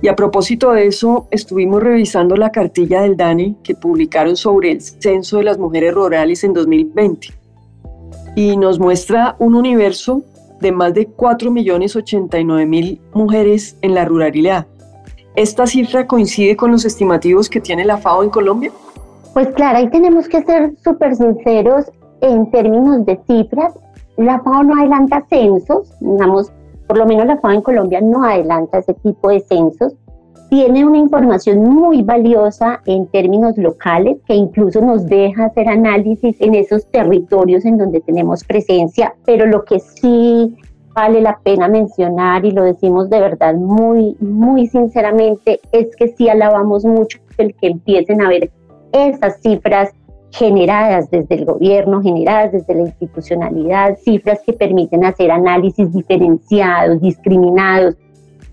Y 0.03 0.09
a 0.09 0.17
propósito 0.17 0.73
de 0.73 0.87
eso, 0.87 1.27
estuvimos 1.31 1.83
revisando 1.83 2.35
la 2.37 2.51
cartilla 2.51 3.03
del 3.03 3.19
DANE 3.19 3.57
que 3.63 3.75
publicaron 3.75 4.35
sobre 4.37 4.73
el 4.73 4.81
censo 4.81 5.37
de 5.37 5.45
las 5.45 5.59
mujeres 5.59 5.93
rurales 5.93 6.43
en 6.43 6.55
2020. 6.55 7.29
Y 8.35 8.57
nos 8.57 8.79
muestra 8.79 9.37
un 9.39 9.55
universo 9.55 10.23
de 10.61 10.73
más 10.73 10.95
de 10.95 11.09
4.089.000 11.09 12.99
mujeres 13.13 13.77
en 13.83 13.95
la 13.95 14.07
ruralidad. 14.07 14.67
¿Esta 15.37 15.67
cifra 15.67 16.07
coincide 16.07 16.57
con 16.57 16.71
los 16.71 16.85
estimativos 16.85 17.49
que 17.49 17.61
tiene 17.61 17.85
la 17.85 17.99
FAO 17.99 18.25
en 18.25 18.31
Colombia? 18.31 18.73
Pues 19.35 19.49
claro, 19.49 19.79
ahí 19.79 19.89
tenemos 19.91 20.29
que 20.29 20.43
ser 20.43 20.73
súper 20.83 21.15
sinceros 21.15 21.85
en 22.21 22.51
términos 22.51 23.05
de 23.07 23.21
cifras. 23.27 23.75
La 24.17 24.41
FAO 24.41 24.65
no 24.65 24.77
adelanta 24.79 25.25
censos, 25.29 25.93
digamos, 26.01 26.53
por 26.91 26.99
lo 26.99 27.07
menos 27.07 27.25
la 27.27 27.37
FAO 27.37 27.53
en 27.53 27.63
Colombia 27.63 28.01
no 28.01 28.25
adelanta 28.25 28.79
ese 28.79 28.95
tipo 28.95 29.29
de 29.31 29.39
censos. 29.39 29.95
Tiene 30.49 30.85
una 30.85 30.99
información 30.99 31.63
muy 31.63 32.03
valiosa 32.03 32.83
en 32.85 33.07
términos 33.07 33.57
locales 33.57 34.19
que 34.27 34.35
incluso 34.35 34.81
nos 34.81 35.07
deja 35.07 35.45
hacer 35.45 35.69
análisis 35.69 36.35
en 36.41 36.57
esos 36.57 36.85
territorios 36.91 37.65
en 37.65 37.79
donde 37.79 38.01
tenemos 38.01 38.43
presencia, 38.43 39.15
pero 39.25 39.47
lo 39.47 39.65
que 39.65 39.79
sí 39.79 40.57
vale 40.93 41.21
la 41.21 41.39
pena 41.39 41.69
mencionar 41.69 42.45
y 42.45 42.51
lo 42.51 42.65
decimos 42.65 43.09
de 43.09 43.21
verdad 43.21 43.55
muy, 43.55 44.17
muy 44.19 44.67
sinceramente, 44.67 45.61
es 45.71 45.95
que 45.95 46.09
sí 46.09 46.29
alabamos 46.29 46.85
mucho 46.85 47.21
el 47.39 47.55
que 47.55 47.69
empiecen 47.69 48.21
a 48.21 48.29
ver 48.29 48.51
esas 48.91 49.41
cifras 49.41 49.91
generadas 50.33 51.11
desde 51.11 51.35
el 51.35 51.45
gobierno, 51.45 52.03
generadas 52.03 52.53
desde 52.53 52.75
la 52.75 52.83
institucionalidad, 52.83 53.99
cifras 53.99 54.41
que 54.47 54.53
permiten 54.53 55.05
hacer 55.05 55.31
análisis 55.31 55.93
diferenciados, 55.93 57.01
discriminados, 57.01 57.97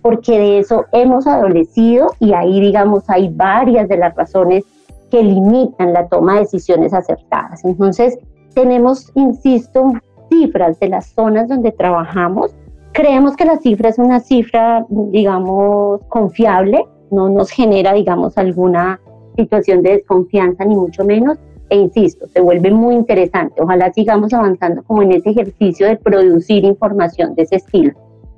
porque 0.01 0.37
de 0.37 0.59
eso 0.59 0.85
hemos 0.91 1.27
adolecido 1.27 2.11
y 2.19 2.33
ahí, 2.33 2.59
digamos, 2.61 3.09
hay 3.09 3.29
varias 3.29 3.87
de 3.87 3.97
las 3.97 4.15
razones 4.15 4.63
que 5.11 5.23
limitan 5.23 5.93
la 5.93 6.07
toma 6.07 6.35
de 6.35 6.39
decisiones 6.41 6.93
acertadas. 6.93 7.63
Entonces, 7.63 8.17
tenemos, 8.53 9.11
insisto, 9.15 9.93
cifras 10.29 10.79
de 10.79 10.89
las 10.89 11.07
zonas 11.07 11.47
donde 11.47 11.71
trabajamos. 11.71 12.55
Creemos 12.91 13.35
que 13.35 13.45
la 13.45 13.57
cifra 13.57 13.89
es 13.89 13.99
una 13.99 14.19
cifra, 14.19 14.85
digamos, 14.89 16.01
confiable, 16.09 16.85
no 17.11 17.29
nos 17.29 17.51
genera, 17.51 17.93
digamos, 17.93 18.37
alguna 18.37 18.99
situación 19.35 19.83
de 19.83 19.91
desconfianza, 19.97 20.65
ni 20.65 20.75
mucho 20.75 21.05
menos. 21.05 21.37
E 21.69 21.75
insisto, 21.75 22.27
se 22.27 22.39
vuelve 22.39 22.71
muy 22.71 22.95
interesante. 22.95 23.61
Ojalá 23.61 23.91
sigamos 23.91 24.33
avanzando 24.33 24.83
como 24.83 25.01
en 25.01 25.11
ese 25.11 25.31
ejercicio 25.31 25.87
de 25.87 25.97
producir 25.97 26.63
información 26.63 27.35
de 27.35 27.43
ese 27.43 27.57
estilo. 27.57 27.93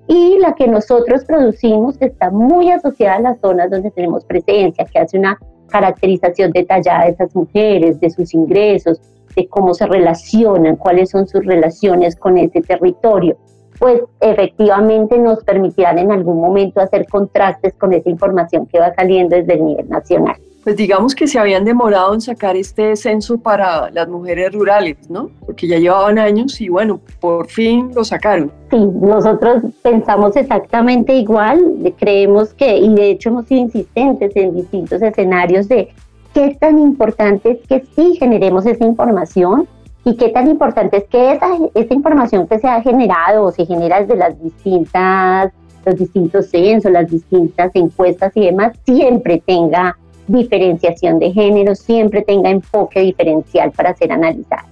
Y 0.08 0.40
la 0.40 0.56
que 0.56 0.68
nosotros 0.68 1.24
producimos 1.26 2.02
está 2.02 2.32
muy 2.32 2.72
asociada 2.72 3.18
a 3.18 3.22
las 3.22 3.40
zonas 3.40 3.70
donde 3.70 3.92
tenemos 3.92 4.26
presencia, 4.26 4.86
que 4.86 5.00
hace 5.00 5.20
una 5.20 5.38
caracterización 5.68 6.52
detallada 6.52 7.06
de 7.06 7.12
esas 7.12 7.36
mujeres, 7.36 8.00
de 8.00 8.10
sus 8.10 8.34
ingresos, 8.34 9.00
de 9.36 9.48
cómo 9.48 9.76
se 9.76 9.86
relacionan, 9.86 10.78
cuáles 10.78 11.12
son 11.12 11.28
sus 11.28 11.46
relaciones 11.46 12.16
con 12.16 12.40
ese 12.40 12.62
territorio, 12.62 13.38
pues 13.78 14.02
efectivamente 14.20 15.18
nos 15.18 15.44
permitirán 15.44 16.00
en 16.00 16.12
algún 16.12 16.42
momento 16.42 16.82
hacer 16.82 17.08
contrastes 17.08 17.74
con 17.76 17.94
esa 17.94 18.10
información 18.10 18.66
que 18.66 18.80
va 18.80 18.94
saliendo 18.94 19.36
desde 19.36 19.54
el 19.54 19.66
nivel 19.66 19.88
nacional. 19.88 20.36
Pues 20.63 20.75
digamos 20.75 21.16
que 21.16 21.25
se 21.25 21.39
habían 21.39 21.63
demorado 21.63 22.13
en 22.13 22.22
sacar 22.22 22.58
este 22.58 22.96
censo 22.96 23.38
para 23.38 23.89
las 23.92 24.10
mujeres 24.10 24.54
rurales, 24.54 25.10
¿no? 25.10 25.30
Porque 25.46 25.68
ya 25.68 25.78
llevaban 25.80 26.20
años 26.20 26.60
y 26.60 26.68
bueno, 26.68 27.00
por 27.22 27.48
fin 27.48 27.92
lo 27.96 28.04
sacaron. 28.04 28.51
Sí, 28.70 28.78
nosotros 28.78 29.63
pensamos 29.82 30.36
exactamente 30.36 31.13
igual, 31.13 31.60
creemos 31.98 32.54
que, 32.54 32.78
y 32.78 32.94
de 32.94 33.12
hecho 33.12 33.30
hemos 33.30 33.48
sido 33.48 33.62
insistentes 33.62 34.36
en 34.36 34.56
distintos 34.56 35.01
escenarios 35.01 35.70
de 35.70 35.89
qué 36.34 36.58
tan 36.60 36.78
importante 36.78 37.51
es 37.51 37.68
que 37.68 37.86
sí 37.96 38.16
generemos 38.20 38.66
esa 38.66 38.86
información 38.86 39.68
y 40.04 40.16
qué 40.16 40.30
tan 40.30 40.50
importante 40.50 40.98
es 40.98 41.04
que 41.06 41.34
esa, 41.34 41.48
esa 41.74 41.94
información 41.94 42.48
que 42.48 42.60
se 42.60 42.68
ha 42.68 42.82
generado 42.82 43.46
o 43.46 43.51
se 43.51 43.66
genera 43.66 44.01
desde 44.01 44.16
las 44.16 44.42
distintas, 44.42 45.51
los 45.86 45.96
distintos 45.96 46.50
censos, 46.50 46.92
las 46.92 47.10
distintas 47.10 47.72
encuestas 47.75 48.32
y 48.36 48.42
demás, 48.42 48.78
siempre 48.86 49.42
tenga 49.46 49.98
diferenciación 50.30 51.20
de 51.20 51.32
género, 51.32 51.76
siempre 51.76 52.22
tenga 52.22 52.50
enfoque 52.50 53.02
diferencial 53.02 53.72
para 53.72 53.96
ser 53.96 54.12
analizado. 54.12 54.68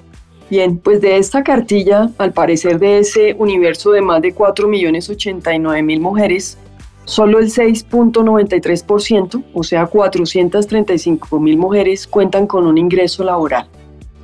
Bien, 0.49 0.77
pues 0.77 1.01
de 1.01 1.17
esta 1.17 1.43
cartilla, 1.43 2.09
al 2.17 2.31
parecer 2.31 2.79
de 2.79 2.99
ese 2.99 3.35
universo 3.37 3.91
de 3.91 4.01
más 4.01 4.21
de 4.21 4.33
4.089.000 4.33 5.99
mujeres, 5.99 6.57
Solo 7.07 7.39
el 7.39 7.49
6.93%, 7.49 9.43
o 9.53 9.63
sea, 9.63 9.85
435 9.85 11.39
mil 11.39 11.57
mujeres, 11.57 12.05
cuentan 12.05 12.47
con 12.47 12.67
un 12.67 12.77
ingreso 12.77 13.23
laboral. 13.23 13.65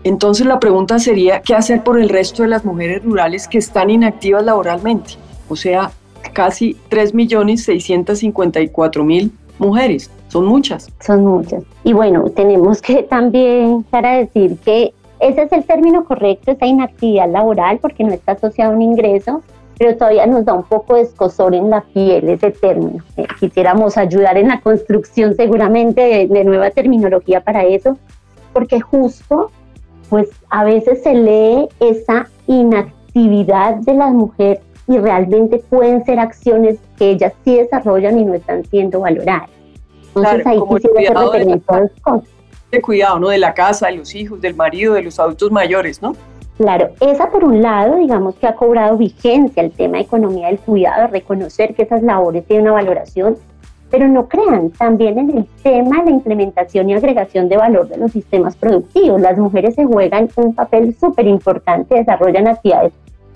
Entonces 0.03 0.45
la 0.45 0.59
pregunta 0.59 0.99
sería, 0.99 1.41
¿qué 1.41 1.55
hacer 1.55 1.81
por 1.81 1.97
el 1.97 2.09
resto 2.09 2.43
de 2.43 2.49
las 2.49 2.65
mujeres 2.65 3.01
rurales 3.01 3.47
que 3.47 3.57
están 3.57 3.89
inactivas 3.89 4.43
laboralmente? 4.43 5.11
O 5.47 5.55
sea, 5.55 5.91
casi 6.33 6.75
3.654.000 6.89 9.31
mujeres. 9.59 10.11
Son 10.33 10.47
muchas. 10.47 10.91
Son 10.99 11.23
muchas. 11.23 11.63
Y 11.83 11.93
bueno, 11.93 12.23
tenemos 12.31 12.81
que 12.81 13.03
también 13.09 13.83
para 13.83 14.17
decir 14.17 14.57
que 14.65 14.91
ese 15.19 15.43
es 15.43 15.51
el 15.51 15.63
término 15.63 16.05
correcto, 16.05 16.51
esa 16.51 16.65
inactividad 16.65 17.29
laboral, 17.29 17.77
porque 17.77 18.03
no 18.03 18.13
está 18.13 18.31
asociado 18.31 18.71
a 18.71 18.75
un 18.75 18.81
ingreso, 18.81 19.43
pero 19.77 19.95
todavía 19.95 20.25
nos 20.25 20.43
da 20.43 20.53
un 20.55 20.63
poco 20.63 20.95
de 20.95 21.01
escosor 21.01 21.53
en 21.53 21.69
la 21.69 21.81
piel 21.81 22.27
ese 22.29 22.49
término. 22.49 23.03
Eh, 23.15 23.27
quisiéramos 23.39 23.95
ayudar 23.95 24.37
en 24.37 24.47
la 24.47 24.59
construcción 24.59 25.35
seguramente 25.35 26.27
de, 26.27 26.43
nueva 26.43 26.71
terminología 26.71 27.41
para 27.41 27.63
eso, 27.63 27.95
porque 28.53 28.81
justo, 28.81 29.51
pues 30.09 30.29
a 30.49 30.63
veces 30.63 31.03
se 31.03 31.13
lee 31.13 31.69
esa 31.79 32.27
inactividad 32.47 33.75
de 33.75 33.93
las 33.93 34.11
mujeres 34.11 34.61
y 34.87 34.97
realmente 34.97 35.59
pueden 35.69 36.03
ser 36.05 36.17
acciones 36.17 36.79
que 36.97 37.11
ellas 37.11 37.33
sí 37.45 37.55
desarrollan 37.55 38.17
y 38.17 38.25
no 38.25 38.33
están 38.33 38.65
siendo 38.65 39.01
valoradas. 39.01 39.49
Entonces 40.15 40.45
ahí 40.45 40.59
quisiera 40.69 41.21
hacer 41.21 41.47
referencia 41.47 42.03
a 42.05 42.21
De 42.71 42.81
cuidado, 42.81 43.19
¿no? 43.19 43.29
De 43.29 43.37
la 43.37 43.53
casa, 43.53 43.87
de 43.87 43.97
los 43.97 44.13
hijos, 44.15 44.41
del 44.41 44.55
marido, 44.55 44.93
de 44.93 45.03
los 45.03 45.19
adultos 45.19 45.51
mayores, 45.51 46.01
¿no? 46.01 46.15
Claro, 46.57 46.89
esa 46.99 47.31
por 47.31 47.43
un 47.43 47.63
lado, 47.63 47.95
digamos 47.95 48.35
que 48.35 48.45
ha 48.45 48.55
cobrado 48.55 48.95
vigencia 48.95 49.63
el 49.63 49.71
tema 49.71 49.97
de 49.97 50.03
economía 50.03 50.47
del 50.47 50.59
cuidado, 50.59 51.07
reconocer 51.07 51.73
que 51.73 51.83
esas 51.83 52.03
labores 52.03 52.45
tienen 52.45 52.65
una 52.65 52.73
valoración, 52.73 53.37
pero 53.89 54.07
no 54.07 54.27
crean, 54.27 54.69
también 54.69 55.17
en 55.17 55.37
el 55.37 55.47
tema 55.63 55.99
de 55.99 56.05
la 56.05 56.11
implementación 56.11 56.89
y 56.89 56.93
agregación 56.93 57.49
de 57.49 57.57
valor 57.57 57.87
de 57.87 57.97
los 57.97 58.11
sistemas 58.11 58.55
productivos. 58.55 59.19
Las 59.19 59.37
mujeres 59.37 59.73
se 59.73 59.85
juegan 59.85 60.29
un 60.35 60.53
papel 60.53 60.95
súper 60.99 61.25
importante, 61.27 61.95
desarrollan 61.95 62.47
actividades 62.47 62.93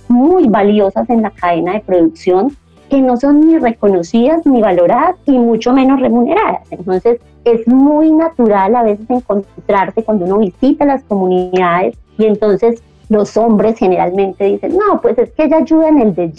muy 0.07 0.48
valiosas 0.48 1.10
en 1.10 1.24
la 1.24 1.31
cadena 1.31 1.74
de 1.74 1.79
producción 1.81 2.55
que 2.89 3.01
no 3.01 3.17
son 3.17 3.41
ni 3.41 3.58
reconocidas 3.58 4.46
ni 4.46 4.62
valoradas 4.62 5.15
y 5.25 5.38
mucho 5.38 5.74
menos 5.74 6.00
remuneradas. 6.00 6.72
Entonces 6.72 7.20
es 7.44 7.67
muy 7.67 8.12
natural 8.12 8.75
a 8.75 8.84
veces 8.84 9.10
encontrarse 9.10 10.03
cuando 10.03 10.25
uno 10.25 10.39
visita 10.39 10.86
las 10.86 11.03
comunidades 11.03 11.98
y 12.17 12.25
entonces 12.25 12.82
los 13.10 13.38
hombres 13.38 13.77
generalmente 13.77 14.46
dicen, 14.46 14.77
no, 14.77 15.01
pues 15.01 15.17
es 15.17 15.32
que 15.32 15.46
ella 15.46 15.58
ayuda 15.58 15.89
en 15.89 16.00
el 16.00 16.15
de 16.15 16.32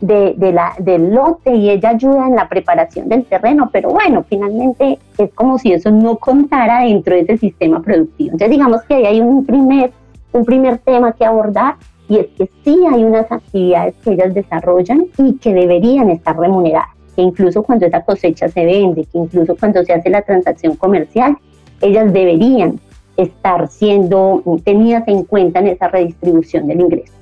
de, 0.00 0.52
la, 0.52 0.74
del 0.78 1.14
lote 1.14 1.54
y 1.54 1.70
ella 1.70 1.90
ayuda 1.90 2.26
en 2.26 2.36
la 2.36 2.48
preparación 2.48 3.08
del 3.08 3.24
terreno, 3.24 3.70
pero 3.72 3.90
bueno, 3.90 4.24
finalmente 4.28 4.98
es 5.16 5.32
como 5.32 5.58
si 5.58 5.72
eso 5.72 5.90
no 5.90 6.16
contara 6.16 6.84
dentro 6.84 7.14
de 7.14 7.22
ese 7.22 7.38
sistema 7.38 7.80
productivo. 7.80 8.32
Entonces 8.32 8.50
digamos 8.50 8.82
que 8.82 8.94
ahí 8.94 9.06
hay 9.06 9.20
un 9.20 9.46
primer, 9.46 9.92
un 10.32 10.44
primer 10.44 10.78
tema 10.78 11.12
que 11.12 11.24
abordar 11.24 11.76
y 12.08 12.18
es 12.18 12.26
que 12.36 12.50
sí 12.64 12.78
hay 12.92 13.04
unas 13.04 13.30
actividades 13.30 13.94
que 14.02 14.12
ellas 14.12 14.34
desarrollan 14.34 15.06
y 15.18 15.34
que 15.34 15.54
deberían 15.54 16.10
estar 16.10 16.38
remuneradas, 16.38 16.90
que 17.16 17.22
incluso 17.22 17.62
cuando 17.62 17.86
esa 17.86 18.02
cosecha 18.02 18.48
se 18.48 18.64
vende, 18.64 19.04
que 19.04 19.18
incluso 19.18 19.56
cuando 19.56 19.82
se 19.84 19.92
hace 19.92 20.10
la 20.10 20.22
transacción 20.22 20.76
comercial, 20.76 21.36
ellas 21.80 22.12
deberían 22.12 22.78
estar 23.16 23.68
siendo 23.68 24.42
tenidas 24.64 25.04
en 25.06 25.24
cuenta 25.24 25.60
en 25.60 25.68
esa 25.68 25.88
redistribución 25.88 26.66
del 26.66 26.80
ingreso. 26.80 27.12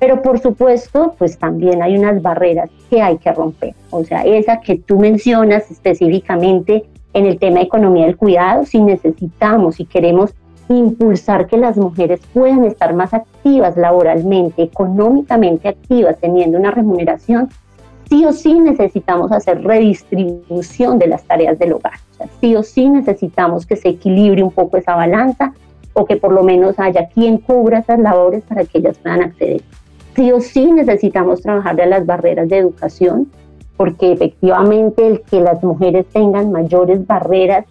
Pero 0.00 0.20
por 0.20 0.40
supuesto, 0.40 1.14
pues 1.16 1.38
también 1.38 1.80
hay 1.80 1.96
unas 1.96 2.20
barreras 2.20 2.70
que 2.90 3.00
hay 3.00 3.18
que 3.18 3.30
romper. 3.30 3.74
O 3.90 4.02
sea, 4.02 4.22
esa 4.24 4.60
que 4.60 4.76
tú 4.76 4.98
mencionas 4.98 5.70
específicamente 5.70 6.84
en 7.12 7.26
el 7.26 7.38
tema 7.38 7.58
de 7.58 7.66
economía 7.66 8.06
del 8.06 8.16
cuidado, 8.16 8.64
si 8.64 8.80
necesitamos 8.80 9.78
y 9.78 9.84
queremos 9.84 10.34
impulsar 10.68 11.46
que 11.46 11.56
las 11.56 11.76
mujeres 11.76 12.20
puedan 12.32 12.64
estar 12.64 12.94
más 12.94 13.12
activas 13.14 13.76
laboralmente, 13.76 14.62
económicamente 14.62 15.68
activas, 15.68 16.18
teniendo 16.20 16.58
una 16.58 16.70
remuneración, 16.70 17.48
sí 18.08 18.24
o 18.24 18.32
sí 18.32 18.58
necesitamos 18.58 19.32
hacer 19.32 19.62
redistribución 19.62 20.98
de 20.98 21.08
las 21.08 21.24
tareas 21.24 21.58
del 21.58 21.74
hogar 21.74 21.94
sí 22.40 22.54
o 22.56 22.62
sí 22.62 22.88
necesitamos 22.88 23.66
que 23.66 23.76
se 23.76 23.90
equilibre 23.90 24.42
un 24.42 24.50
poco 24.50 24.76
esa 24.76 24.94
balanza 24.94 25.52
o 25.94 26.04
que 26.04 26.16
por 26.16 26.32
lo 26.32 26.42
menos 26.42 26.78
haya 26.78 27.08
quien 27.08 27.38
cubra 27.38 27.80
esas 27.80 27.98
labores 27.98 28.42
para 28.44 28.64
que 28.64 28.78
ellas 28.78 28.98
puedan 28.98 29.22
acceder. 29.22 29.62
Sí 30.14 30.32
o 30.32 30.40
sí 30.40 30.70
necesitamos 30.70 31.42
trabajar 31.42 31.76
de 31.76 31.86
las 31.86 32.06
barreras 32.06 32.48
de 32.48 32.58
educación, 32.58 33.30
porque 33.76 34.12
efectivamente 34.12 35.06
el 35.06 35.22
que 35.22 35.40
las 35.40 35.62
mujeres 35.62 36.06
tengan 36.12 36.52
mayores 36.52 37.06
barreras 37.06 37.64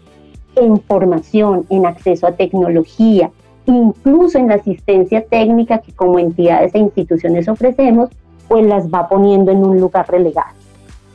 en 0.55 0.79
formación, 0.81 1.65
en 1.69 1.85
acceso 1.85 2.27
a 2.27 2.33
tecnología, 2.33 3.31
incluso 3.65 4.37
en 4.37 4.47
la 4.47 4.55
asistencia 4.55 5.23
técnica 5.25 5.79
que 5.79 5.93
como 5.93 6.19
entidades 6.19 6.73
e 6.75 6.79
instituciones 6.79 7.47
ofrecemos, 7.47 8.09
pues 8.47 8.65
las 8.65 8.89
va 8.89 9.07
poniendo 9.07 9.51
en 9.51 9.63
un 9.63 9.79
lugar 9.79 10.09
relegado. 10.09 10.55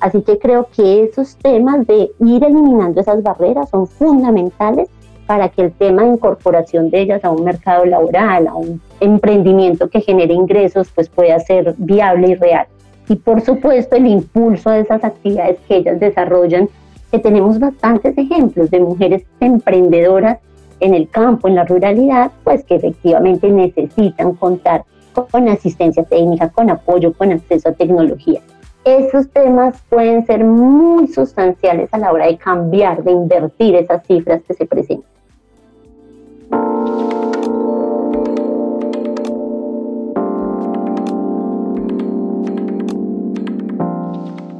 Así 0.00 0.22
que 0.22 0.38
creo 0.38 0.68
que 0.74 1.04
esos 1.04 1.36
temas 1.36 1.86
de 1.86 2.10
ir 2.20 2.44
eliminando 2.44 3.00
esas 3.00 3.22
barreras 3.22 3.70
son 3.70 3.86
fundamentales 3.86 4.88
para 5.26 5.48
que 5.48 5.62
el 5.62 5.72
tema 5.72 6.02
de 6.02 6.10
incorporación 6.10 6.90
de 6.90 7.00
ellas 7.00 7.24
a 7.24 7.30
un 7.30 7.44
mercado 7.44 7.84
laboral, 7.84 8.46
a 8.46 8.54
un 8.54 8.80
emprendimiento 9.00 9.88
que 9.88 10.00
genere 10.00 10.34
ingresos, 10.34 10.90
pues 10.94 11.08
pueda 11.08 11.38
ser 11.40 11.74
viable 11.78 12.28
y 12.28 12.34
real. 12.34 12.66
Y 13.08 13.16
por 13.16 13.40
supuesto 13.40 13.96
el 13.96 14.06
impulso 14.06 14.70
de 14.70 14.80
esas 14.80 15.02
actividades 15.02 15.58
que 15.66 15.76
ellas 15.76 15.98
desarrollan, 15.98 16.68
que 17.10 17.18
tenemos 17.18 17.58
bastantes 17.58 18.16
ejemplos 18.18 18.70
de 18.70 18.80
mujeres 18.80 19.24
emprendedoras 19.40 20.38
en 20.80 20.94
el 20.94 21.08
campo, 21.08 21.48
en 21.48 21.54
la 21.54 21.64
ruralidad, 21.64 22.32
pues 22.44 22.64
que 22.64 22.76
efectivamente 22.76 23.50
necesitan 23.50 24.34
contar 24.34 24.84
con 25.24 25.48
asistencia 25.48 26.04
técnica, 26.04 26.50
con 26.50 26.68
apoyo, 26.68 27.12
con 27.14 27.32
acceso 27.32 27.70
a 27.70 27.72
tecnología. 27.72 28.40
Esos 28.84 29.28
temas 29.30 29.82
pueden 29.88 30.26
ser 30.26 30.44
muy 30.44 31.08
sustanciales 31.08 31.88
a 31.92 31.98
la 31.98 32.12
hora 32.12 32.26
de 32.26 32.36
cambiar, 32.36 33.02
de 33.02 33.12
invertir 33.12 33.74
esas 33.74 34.06
cifras 34.06 34.42
que 34.46 34.54
se 34.54 34.66
presentan. 34.66 35.10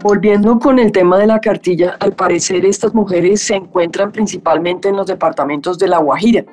Volviendo 0.07 0.61
con 0.61 0.79
el 0.79 0.93
tema 0.93 1.19
de 1.19 1.27
la 1.27 1.41
cartilla, 1.41 1.97
al 1.99 2.13
parecer 2.13 2.65
estas 2.65 2.95
mujeres 2.95 3.43
se 3.43 3.57
encuentran 3.57 4.13
principalmente 4.13 4.89
en 4.89 4.95
los 4.95 5.09
departamentos 5.09 5.81
de 5.81 5.89
La 5.89 5.99
Guajira. 5.99 6.45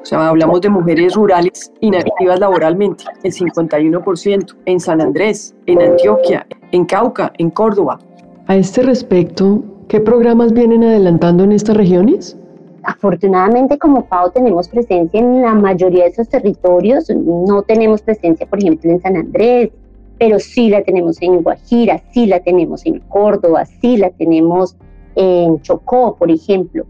O 0.00 0.04
sea, 0.04 0.28
hablamos 0.28 0.60
de 0.60 0.68
mujeres 0.68 1.14
rurales 1.16 1.72
inactivas 1.80 2.38
laboralmente, 2.38 3.02
el 3.24 3.32
51%, 3.32 4.54
en 4.66 4.78
San 4.78 5.00
Andrés, 5.00 5.56
en 5.66 5.82
Antioquia, 5.82 6.46
en 6.70 6.84
Cauca, 6.84 7.32
en 7.38 7.50
Córdoba. 7.50 7.98
A 8.46 8.54
este 8.54 8.84
respecto, 8.84 9.64
¿qué 9.88 9.98
programas 9.98 10.52
vienen 10.52 10.84
adelantando 10.84 11.42
en 11.42 11.50
estas 11.50 11.76
regiones? 11.76 12.36
Afortunadamente 12.84 13.76
como 13.76 14.04
FAO 14.04 14.30
tenemos 14.30 14.68
presencia 14.68 15.18
en 15.18 15.42
la 15.42 15.54
mayoría 15.54 16.04
de 16.04 16.10
esos 16.10 16.28
territorios, 16.28 17.10
no 17.10 17.62
tenemos 17.62 18.02
presencia 18.02 18.46
por 18.46 18.60
ejemplo 18.60 18.88
en 18.88 19.00
San 19.00 19.16
Andrés, 19.16 19.70
pero 20.18 20.38
sí 20.38 20.68
la 20.68 20.82
tenemos 20.82 21.20
en 21.20 21.42
Guajira, 21.42 22.02
sí 22.12 22.26
la 22.26 22.40
tenemos 22.40 22.86
en 22.86 23.00
Córdoba, 23.00 23.64
sí 23.64 23.96
la 23.96 24.10
tenemos 24.10 24.76
en 25.16 25.60
Chocó, 25.62 26.16
por 26.16 26.30
ejemplo. 26.30 26.86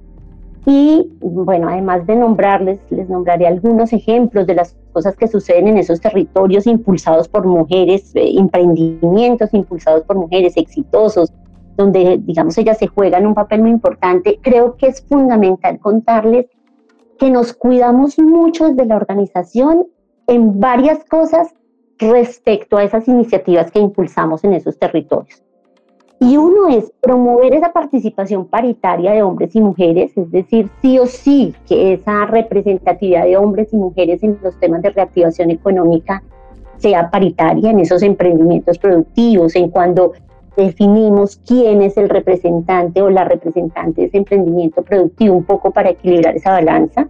Y 0.66 1.10
bueno, 1.20 1.68
además 1.68 2.06
de 2.06 2.16
nombrarles, 2.16 2.80
les 2.90 3.08
nombraré 3.08 3.46
algunos 3.46 3.92
ejemplos 3.92 4.46
de 4.46 4.54
las 4.54 4.76
cosas 4.92 5.14
que 5.16 5.28
suceden 5.28 5.68
en 5.68 5.78
esos 5.78 6.00
territorios 6.00 6.66
impulsados 6.66 7.28
por 7.28 7.46
mujeres, 7.46 8.12
eh, 8.14 8.38
emprendimientos 8.38 9.52
impulsados 9.52 10.02
por 10.04 10.16
mujeres 10.16 10.56
exitosos, 10.56 11.32
donde, 11.76 12.18
digamos, 12.22 12.56
ellas 12.56 12.78
se 12.78 12.86
juegan 12.86 13.26
un 13.26 13.34
papel 13.34 13.60
muy 13.60 13.70
importante. 13.70 14.38
Creo 14.40 14.76
que 14.76 14.86
es 14.86 15.02
fundamental 15.02 15.78
contarles 15.80 16.46
que 17.18 17.30
nos 17.30 17.52
cuidamos 17.52 18.18
mucho 18.18 18.68
desde 18.68 18.86
la 18.86 18.96
organización 18.96 19.86
en 20.26 20.60
varias 20.60 21.04
cosas 21.04 21.54
respecto 21.98 22.76
a 22.76 22.84
esas 22.84 23.06
iniciativas 23.08 23.70
que 23.70 23.78
impulsamos 23.78 24.44
en 24.44 24.54
esos 24.54 24.78
territorios. 24.78 25.42
Y 26.20 26.36
uno 26.36 26.68
es 26.68 26.92
promover 27.00 27.54
esa 27.54 27.72
participación 27.72 28.46
paritaria 28.46 29.12
de 29.12 29.22
hombres 29.22 29.54
y 29.54 29.60
mujeres, 29.60 30.16
es 30.16 30.30
decir, 30.30 30.70
sí 30.80 30.98
o 30.98 31.06
sí 31.06 31.54
que 31.68 31.92
esa 31.94 32.24
representatividad 32.26 33.24
de 33.24 33.36
hombres 33.36 33.72
y 33.72 33.76
mujeres 33.76 34.22
en 34.22 34.38
los 34.42 34.58
temas 34.58 34.80
de 34.82 34.90
reactivación 34.90 35.50
económica 35.50 36.22
sea 36.78 37.10
paritaria 37.10 37.70
en 37.70 37.80
esos 37.80 38.02
emprendimientos 38.02 38.78
productivos, 38.78 39.54
en 39.54 39.68
cuando 39.68 40.12
definimos 40.56 41.40
quién 41.46 41.82
es 41.82 41.96
el 41.96 42.08
representante 42.08 43.02
o 43.02 43.10
la 43.10 43.24
representante 43.24 44.02
de 44.02 44.06
ese 44.06 44.18
emprendimiento 44.18 44.82
productivo, 44.82 45.34
un 45.34 45.44
poco 45.44 45.72
para 45.72 45.90
equilibrar 45.90 46.36
esa 46.36 46.52
balanza 46.52 47.08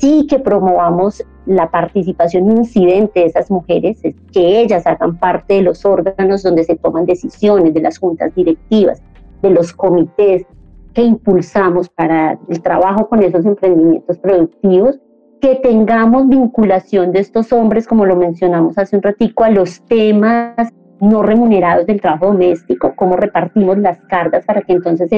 sí 0.00 0.26
que 0.26 0.38
promovamos 0.38 1.22
la 1.50 1.70
participación 1.70 2.48
incidente 2.50 3.20
de 3.20 3.26
esas 3.26 3.50
mujeres, 3.50 4.00
que 4.32 4.60
ellas 4.60 4.86
hagan 4.86 5.18
parte 5.18 5.54
de 5.54 5.62
los 5.62 5.84
órganos 5.84 6.44
donde 6.44 6.62
se 6.62 6.76
toman 6.76 7.06
decisiones, 7.06 7.74
de 7.74 7.80
las 7.80 7.98
juntas 7.98 8.32
directivas, 8.34 9.02
de 9.42 9.50
los 9.50 9.72
comités 9.72 10.46
que 10.94 11.02
impulsamos 11.02 11.88
para 11.88 12.38
el 12.48 12.62
trabajo 12.62 13.08
con 13.08 13.22
esos 13.22 13.44
emprendimientos 13.44 14.18
productivos, 14.18 15.00
que 15.40 15.56
tengamos 15.56 16.28
vinculación 16.28 17.10
de 17.10 17.20
estos 17.20 17.52
hombres, 17.52 17.88
como 17.88 18.06
lo 18.06 18.14
mencionamos 18.14 18.78
hace 18.78 18.94
un 18.96 19.02
ratico, 19.02 19.42
a 19.42 19.50
los 19.50 19.82
temas 19.86 20.72
no 21.00 21.22
remunerados 21.22 21.86
del 21.86 22.00
trabajo 22.00 22.26
doméstico, 22.26 22.92
cómo 22.94 23.16
repartimos 23.16 23.78
las 23.78 23.98
cargas 24.02 24.44
para 24.44 24.60
que 24.62 24.74
entonces 24.74 25.10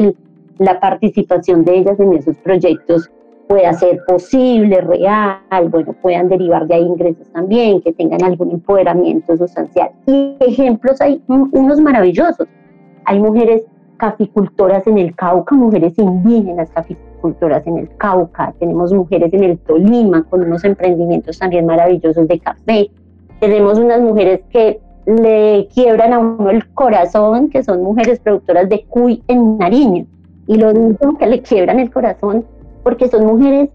la 0.59 0.81
participación 0.81 1.65
de 1.65 1.77
ellas 1.77 2.01
en 2.01 2.15
esos 2.15 2.37
proyectos 2.39 3.11
pueda 3.53 3.75
ser 3.75 4.01
posible, 4.07 4.81
real, 4.81 5.69
bueno, 5.69 5.95
puedan 6.01 6.31
derivar 6.31 6.67
de 6.67 6.75
ahí 6.75 6.85
ingresos 6.85 7.29
también, 7.33 7.83
que 7.83 7.93
tengan 7.93 8.25
algún 8.25 8.51
empoderamiento 8.51 9.37
sustancial. 9.37 9.91
Y 10.07 10.39
ejemplos 10.41 11.03
hay 11.03 11.23
unos 11.27 11.79
maravillosos. 11.79 12.49
Hay 13.05 13.21
mujeres 13.21 13.63
caficultoras 13.99 14.87
en 14.87 14.97
el 14.97 15.15
Cauca, 15.15 15.55
mujeres 15.55 15.99
indígenas 15.99 16.71
caficultoras 16.71 17.67
en 17.67 17.77
el 17.77 17.95
Cauca, 17.99 18.55
tenemos 18.59 18.91
mujeres 18.95 19.35
en 19.35 19.45
el 19.45 19.59
Tolima 19.59 20.25
con 20.31 20.45
unos 20.45 20.65
emprendimientos 20.65 21.39
también 21.39 21.67
maravillosos 21.67 22.27
de 22.27 22.39
café, 22.41 22.91
tenemos 23.39 23.79
unas 23.79 24.01
mujeres 24.01 24.41
que 24.49 24.81
le 25.05 25.69
quiebran 25.75 26.15
a 26.15 26.21
uno 26.21 26.49
el 26.49 26.67
corazón, 26.71 27.51
que 27.51 27.63
son 27.63 27.83
mujeres 27.83 28.19
productoras 28.19 28.71
de 28.71 28.87
cuy 28.87 29.23
en 29.29 29.59
Nariño, 29.59 30.07
y 30.47 30.57
lo 30.57 30.71
único 30.71 31.19
que 31.19 31.27
le 31.27 31.43
quiebran 31.43 31.79
el 31.79 31.91
corazón 31.91 32.47
porque 32.83 33.09
son 33.09 33.27
mujeres 33.27 33.71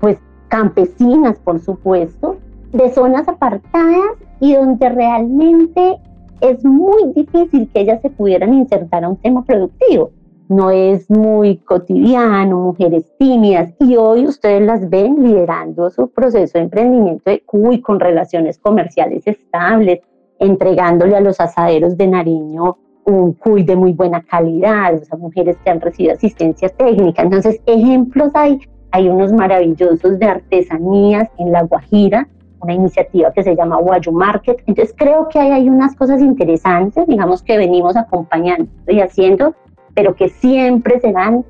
pues 0.00 0.18
campesinas, 0.48 1.38
por 1.38 1.60
supuesto, 1.60 2.36
de 2.72 2.90
zonas 2.90 3.28
apartadas 3.28 4.16
y 4.40 4.54
donde 4.54 4.88
realmente 4.88 5.98
es 6.40 6.64
muy 6.64 7.12
difícil 7.14 7.70
que 7.72 7.80
ellas 7.80 8.02
se 8.02 8.10
pudieran 8.10 8.52
insertar 8.54 9.04
a 9.04 9.08
un 9.08 9.16
tema 9.16 9.44
productivo. 9.44 10.10
No 10.48 10.70
es 10.70 11.08
muy 11.08 11.58
cotidiano, 11.58 12.58
mujeres 12.58 13.10
tímidas, 13.18 13.72
y 13.78 13.96
hoy 13.96 14.26
ustedes 14.26 14.60
las 14.62 14.90
ven 14.90 15.22
liderando 15.22 15.88
su 15.88 16.08
proceso 16.08 16.58
de 16.58 16.64
emprendimiento 16.64 17.30
de 17.30 17.42
cuy 17.42 17.80
con 17.80 18.00
relaciones 18.00 18.58
comerciales 18.58 19.26
estables, 19.26 20.00
entregándole 20.38 21.16
a 21.16 21.20
los 21.20 21.40
asaderos 21.40 21.96
de 21.96 22.08
Nariño 22.08 22.76
un 23.04 23.32
cuy 23.32 23.62
de 23.64 23.76
muy 23.76 23.92
buena 23.92 24.22
calidad, 24.22 24.94
o 24.94 25.04
sea, 25.04 25.18
mujeres 25.18 25.56
que 25.64 25.70
han 25.70 25.80
recibido 25.80 26.14
asistencia 26.14 26.68
técnica. 26.68 27.22
Entonces, 27.22 27.60
ejemplos 27.66 28.30
hay, 28.34 28.58
hay 28.92 29.08
unos 29.08 29.32
maravillosos 29.32 30.18
de 30.18 30.26
artesanías 30.26 31.28
en 31.38 31.52
La 31.52 31.62
Guajira, 31.62 32.28
una 32.60 32.74
iniciativa 32.74 33.32
que 33.32 33.42
se 33.42 33.56
llama 33.56 33.76
Guayu 33.78 34.12
Market. 34.12 34.62
Entonces, 34.66 34.94
creo 34.96 35.28
que 35.28 35.40
hay 35.40 35.68
unas 35.68 35.96
cosas 35.96 36.20
interesantes, 36.20 37.06
digamos, 37.08 37.42
que 37.42 37.58
venimos 37.58 37.96
acompañando 37.96 38.68
y 38.86 39.00
haciendo, 39.00 39.54
pero 39.94 40.14
que 40.14 40.28
siempre 40.28 41.00
serán 41.00 41.44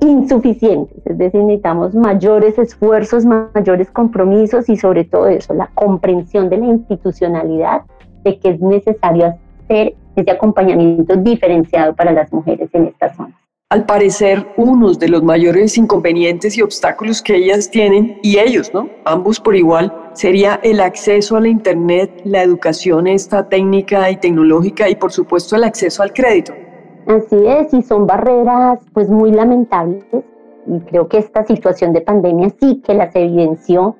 insuficientes, 0.00 1.00
es 1.06 1.16
decir, 1.16 1.40
necesitamos 1.40 1.94
mayores 1.94 2.58
esfuerzos, 2.58 3.24
mayores 3.24 3.88
compromisos 3.90 4.68
y 4.68 4.76
sobre 4.76 5.04
todo 5.04 5.28
eso, 5.28 5.54
la 5.54 5.68
comprensión 5.74 6.48
de 6.48 6.58
la 6.58 6.66
institucionalidad 6.66 7.82
de 8.24 8.38
que 8.38 8.50
es 8.50 8.60
necesario 8.60 9.36
hacer 9.64 9.94
ese 10.16 10.30
acompañamiento 10.30 11.16
diferenciado 11.16 11.94
para 11.94 12.12
las 12.12 12.32
mujeres 12.32 12.68
en 12.72 12.86
estas 12.86 13.16
zonas. 13.16 13.34
Al 13.70 13.86
parecer, 13.86 14.46
uno 14.58 14.92
de 14.92 15.08
los 15.08 15.22
mayores 15.22 15.78
inconvenientes 15.78 16.58
y 16.58 16.62
obstáculos 16.62 17.22
que 17.22 17.36
ellas 17.36 17.70
tienen, 17.70 18.18
y 18.22 18.38
ellos, 18.38 18.70
¿no? 18.74 18.90
Ambos 19.06 19.40
por 19.40 19.56
igual, 19.56 20.10
sería 20.12 20.60
el 20.62 20.80
acceso 20.80 21.36
a 21.36 21.40
la 21.40 21.48
Internet, 21.48 22.20
la 22.24 22.42
educación 22.42 23.06
esta 23.06 23.48
técnica 23.48 24.10
y 24.10 24.16
tecnológica 24.16 24.90
y 24.90 24.94
por 24.94 25.10
supuesto 25.10 25.56
el 25.56 25.64
acceso 25.64 26.02
al 26.02 26.12
crédito. 26.12 26.52
Así 27.06 27.46
es, 27.46 27.72
y 27.72 27.82
son 27.82 28.06
barreras 28.06 28.80
pues 28.92 29.08
muy 29.08 29.32
lamentables 29.32 30.04
y 30.66 30.78
creo 30.80 31.08
que 31.08 31.18
esta 31.18 31.44
situación 31.44 31.92
de 31.92 32.02
pandemia 32.02 32.50
sí 32.60 32.82
que 32.84 32.94
las 32.94 33.14
evidenció. 33.16 33.96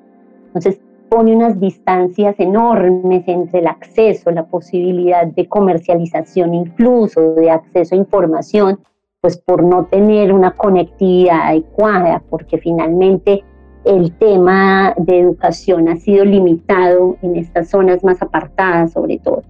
Entonces, 0.47 0.79
pone 1.13 1.35
unas 1.35 1.59
distancias 1.59 2.33
enormes 2.39 3.23
entre 3.27 3.59
el 3.59 3.67
acceso, 3.67 4.31
la 4.31 4.47
posibilidad 4.47 5.27
de 5.27 5.47
comercialización 5.47 6.55
incluso, 6.55 7.35
de 7.35 7.51
acceso 7.51 7.93
a 7.93 7.99
información, 7.99 8.79
pues 9.21 9.37
por 9.37 9.61
no 9.61 9.85
tener 9.85 10.33
una 10.33 10.55
conectividad 10.55 11.49
adecuada, 11.49 12.23
porque 12.31 12.57
finalmente 12.57 13.43
el 13.85 14.11
tema 14.13 14.95
de 14.97 15.19
educación 15.19 15.87
ha 15.87 15.97
sido 15.97 16.25
limitado 16.25 17.15
en 17.21 17.35
estas 17.35 17.69
zonas 17.69 18.03
más 18.03 18.19
apartadas 18.23 18.93
sobre 18.93 19.19
todo. 19.19 19.43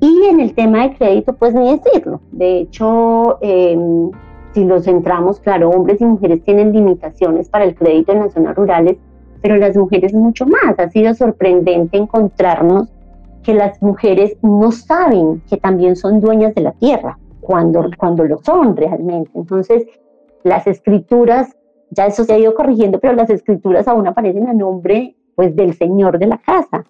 Y 0.00 0.28
en 0.30 0.40
el 0.40 0.54
tema 0.54 0.84
de 0.84 0.96
crédito, 0.96 1.34
pues 1.34 1.52
ni 1.52 1.76
decirlo. 1.76 2.22
De 2.32 2.60
hecho, 2.60 3.36
em, 3.42 4.10
si 4.54 4.64
lo 4.64 4.80
centramos, 4.80 5.40
claro, 5.40 5.68
hombres 5.68 6.00
y 6.00 6.06
mujeres 6.06 6.42
tienen 6.42 6.72
limitaciones 6.72 7.50
para 7.50 7.66
el 7.66 7.74
crédito 7.74 8.12
en 8.12 8.20
las 8.20 8.32
zonas 8.32 8.56
rurales, 8.56 8.96
pero 9.40 9.56
las 9.56 9.76
mujeres 9.76 10.12
mucho 10.12 10.46
más. 10.46 10.78
Ha 10.78 10.88
sido 10.90 11.14
sorprendente 11.14 11.96
encontrarnos 11.96 12.88
que 13.42 13.54
las 13.54 13.80
mujeres 13.80 14.36
no 14.42 14.72
saben 14.72 15.42
que 15.48 15.56
también 15.56 15.96
son 15.96 16.20
dueñas 16.20 16.54
de 16.54 16.62
la 16.62 16.72
tierra 16.72 17.18
cuando, 17.40 17.88
cuando 17.96 18.24
lo 18.24 18.38
son 18.38 18.76
realmente. 18.76 19.30
Entonces, 19.34 19.86
las 20.42 20.66
escrituras, 20.66 21.56
ya 21.90 22.06
eso 22.06 22.24
se 22.24 22.32
ha 22.32 22.38
ido 22.38 22.54
corrigiendo, 22.54 22.98
pero 22.98 23.14
las 23.14 23.30
escrituras 23.30 23.86
aún 23.86 24.06
aparecen 24.06 24.48
a 24.48 24.52
nombre 24.52 25.14
pues 25.36 25.54
del 25.54 25.74
señor 25.74 26.18
de 26.18 26.26
la 26.26 26.38
casa. 26.38 26.84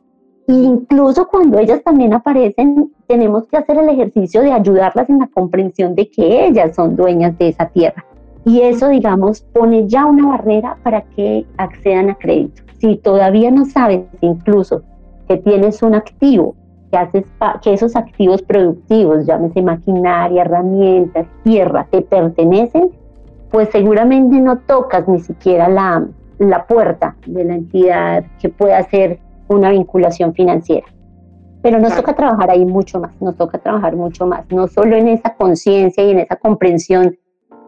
incluso 0.49 1.27
cuando 1.27 1.59
ellas 1.59 1.83
también 1.83 2.15
aparecen, 2.15 2.93
tenemos 3.09 3.49
que 3.49 3.57
hacer 3.57 3.79
el 3.79 3.89
ejercicio 3.89 4.43
de 4.43 4.53
ayudarlas 4.53 5.11
en 5.11 5.19
la 5.19 5.27
comprensión 5.27 5.95
de 5.97 6.09
que 6.09 6.47
ellas 6.47 6.75
son 6.77 6.95
dueñas 6.95 7.37
de 7.37 7.49
esa 7.49 7.67
tierra. 7.69 8.05
Y 8.47 8.61
eso, 8.61 8.89
digamos, 8.89 9.41
pone 9.41 9.89
ya 9.89 10.07
una 10.07 10.29
barrera 10.29 10.77
para 10.85 11.03
que 11.03 11.45
accedan 11.57 12.11
a 12.11 12.15
crédito. 12.15 12.63
Si 12.79 12.95
todavía 12.97 13.51
no 13.51 13.65
sabes 13.65 14.03
incluso 14.21 14.83
que 15.27 15.37
tienes 15.39 15.83
un 15.83 15.97
activo, 15.97 16.55
que, 16.93 16.97
haces 16.97 17.25
que 17.61 17.75
esos 17.75 17.97
activos 17.97 18.43
productivos, 18.43 19.27
llámese 19.27 19.63
maquinaria, 19.63 20.43
herramientas, 20.43 21.27
tierra, 21.43 21.89
te 21.91 22.03
pertenecen, 22.03 22.93
pues 23.51 23.69
seguramente 23.71 24.39
no 24.39 24.59
tocas 24.59 25.09
ni 25.09 25.19
siquiera 25.19 25.69
la, 25.69 26.07
la 26.39 26.67
puerta 26.69 27.17
de 27.27 27.45
la 27.45 27.55
entidad 27.57 28.25
que 28.41 28.49
pueda 28.49 28.79
hacer 28.79 29.19
una 29.49 29.71
vinculación 29.71 30.35
financiera. 30.35 30.87
Pero 31.63 31.81
nos 31.81 31.97
toca 31.97 32.15
trabajar 32.15 32.51
ahí 32.51 32.65
mucho 32.65 33.01
más, 33.01 33.11
nos 33.21 33.37
toca 33.37 33.59
trabajar 33.59 33.97
mucho 33.97 34.25
más, 34.25 34.45
no 34.53 34.69
solo 34.69 34.95
en 34.95 35.09
esa 35.09 35.35
conciencia 35.35 36.05
y 36.05 36.13
en 36.13 36.21
esa 36.21 36.37
comprensión 36.37 37.17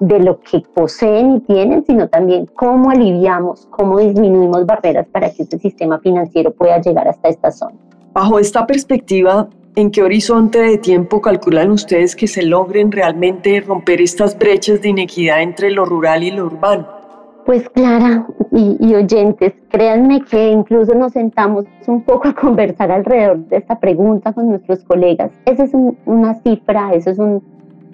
de 0.01 0.21
lo 0.21 0.41
que 0.41 0.63
poseen 0.75 1.37
y 1.37 1.41
tienen, 1.41 1.85
sino 1.85 2.09
también 2.09 2.47
cómo 2.47 2.91
aliviamos, 2.91 3.67
cómo 3.71 3.99
disminuimos 3.99 4.67
barreras 4.67 5.07
para 5.09 5.31
que 5.31 5.43
este 5.43 5.59
sistema 5.59 5.99
financiero 5.99 6.53
pueda 6.53 6.81
llegar 6.81 7.09
hasta 7.09 7.29
esta 7.29 7.51
zona. 7.51 7.77
Bajo 8.13 8.39
esta 8.39 8.67
perspectiva, 8.67 9.49
¿en 9.75 9.91
qué 9.91 10.03
horizonte 10.03 10.61
de 10.61 10.79
tiempo 10.79 11.21
calculan 11.21 11.71
ustedes 11.71 12.17
que 12.17 12.27
se 12.27 12.43
logren 12.43 12.91
realmente 12.91 13.61
romper 13.61 14.01
estas 14.01 14.39
brechas 14.39 14.83
de 14.83 14.89
inequidad 14.89 15.43
entre 15.43 15.71
lo 15.71 15.85
rural 15.85 16.23
y 16.23 16.31
lo 16.31 16.47
urbano? 16.47 16.87
Pues 17.45 17.69
Clara 17.71 18.27
y, 18.53 18.95
oyentes, 18.95 19.55
créanme 19.71 20.23
que 20.23 20.51
incluso 20.51 20.95
nos 20.95 21.13
sentamos 21.13 21.65
un 21.87 22.03
poco 22.03 22.29
a 22.29 22.35
conversar 22.35 22.93
alrededor 22.93 23.39
de 23.47 23.57
esta 23.57 23.81
pregunta 23.81 24.35
con 24.35 24.51
nuestros 24.51 24.85
colegas. 24.85 25.31
Esa 25.47 25.65
es 25.65 25.73
una 26.05 26.35
cifra, 26.43 26.93
eso 26.93 27.11
es 27.11 27.19
un, 27.19 27.43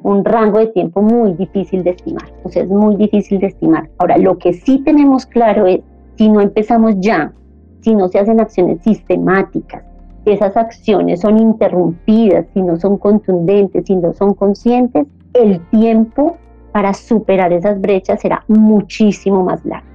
un 0.04 0.24
rango 0.24 0.58
de 0.58 0.66
tiempo 0.68 1.00
muy 1.00 1.32
difícil 1.32 1.82
de 1.82 1.90
estimar. 1.90 2.30
O 2.44 2.50
sea, 2.50 2.62
es 2.62 2.68
muy 2.68 2.96
difícil 2.96 3.40
de 3.40 3.46
estimar. 3.48 3.88
Ahora, 3.98 4.18
lo 4.18 4.36
que 4.36 4.52
sí 4.52 4.78
tenemos 4.84 5.24
claro 5.24 5.66
es, 5.66 5.80
si 6.16 6.28
no 6.28 6.40
empezamos 6.42 6.94
ya, 6.98 7.32
si 7.80 7.94
no 7.94 8.08
se 8.08 8.18
hacen 8.18 8.38
acciones 8.38 8.82
sistemáticas, 8.82 9.82
si 10.24 10.32
esas 10.32 10.56
acciones 10.58 11.20
son 11.20 11.38
interrumpidas, 11.38 12.46
si 12.52 12.60
no 12.60 12.78
son 12.78 12.98
contundentes, 12.98 13.86
si 13.86 13.96
no 13.96 14.12
son 14.12 14.34
conscientes, 14.34 15.06
el 15.32 15.60
tiempo 15.68 16.36
para 16.72 16.92
superar 16.92 17.52
esas 17.54 17.80
brechas 17.80 18.20
será 18.20 18.44
muchísimo 18.46 19.42
más 19.42 19.64
largo. 19.64 19.88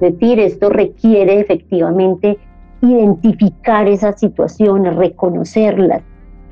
Es 0.00 0.18
decir, 0.18 0.40
esto 0.40 0.70
requiere 0.70 1.40
efectivamente 1.40 2.38
identificar 2.80 3.86
esas 3.86 4.18
situaciones, 4.18 4.96
reconocerlas, 4.96 6.02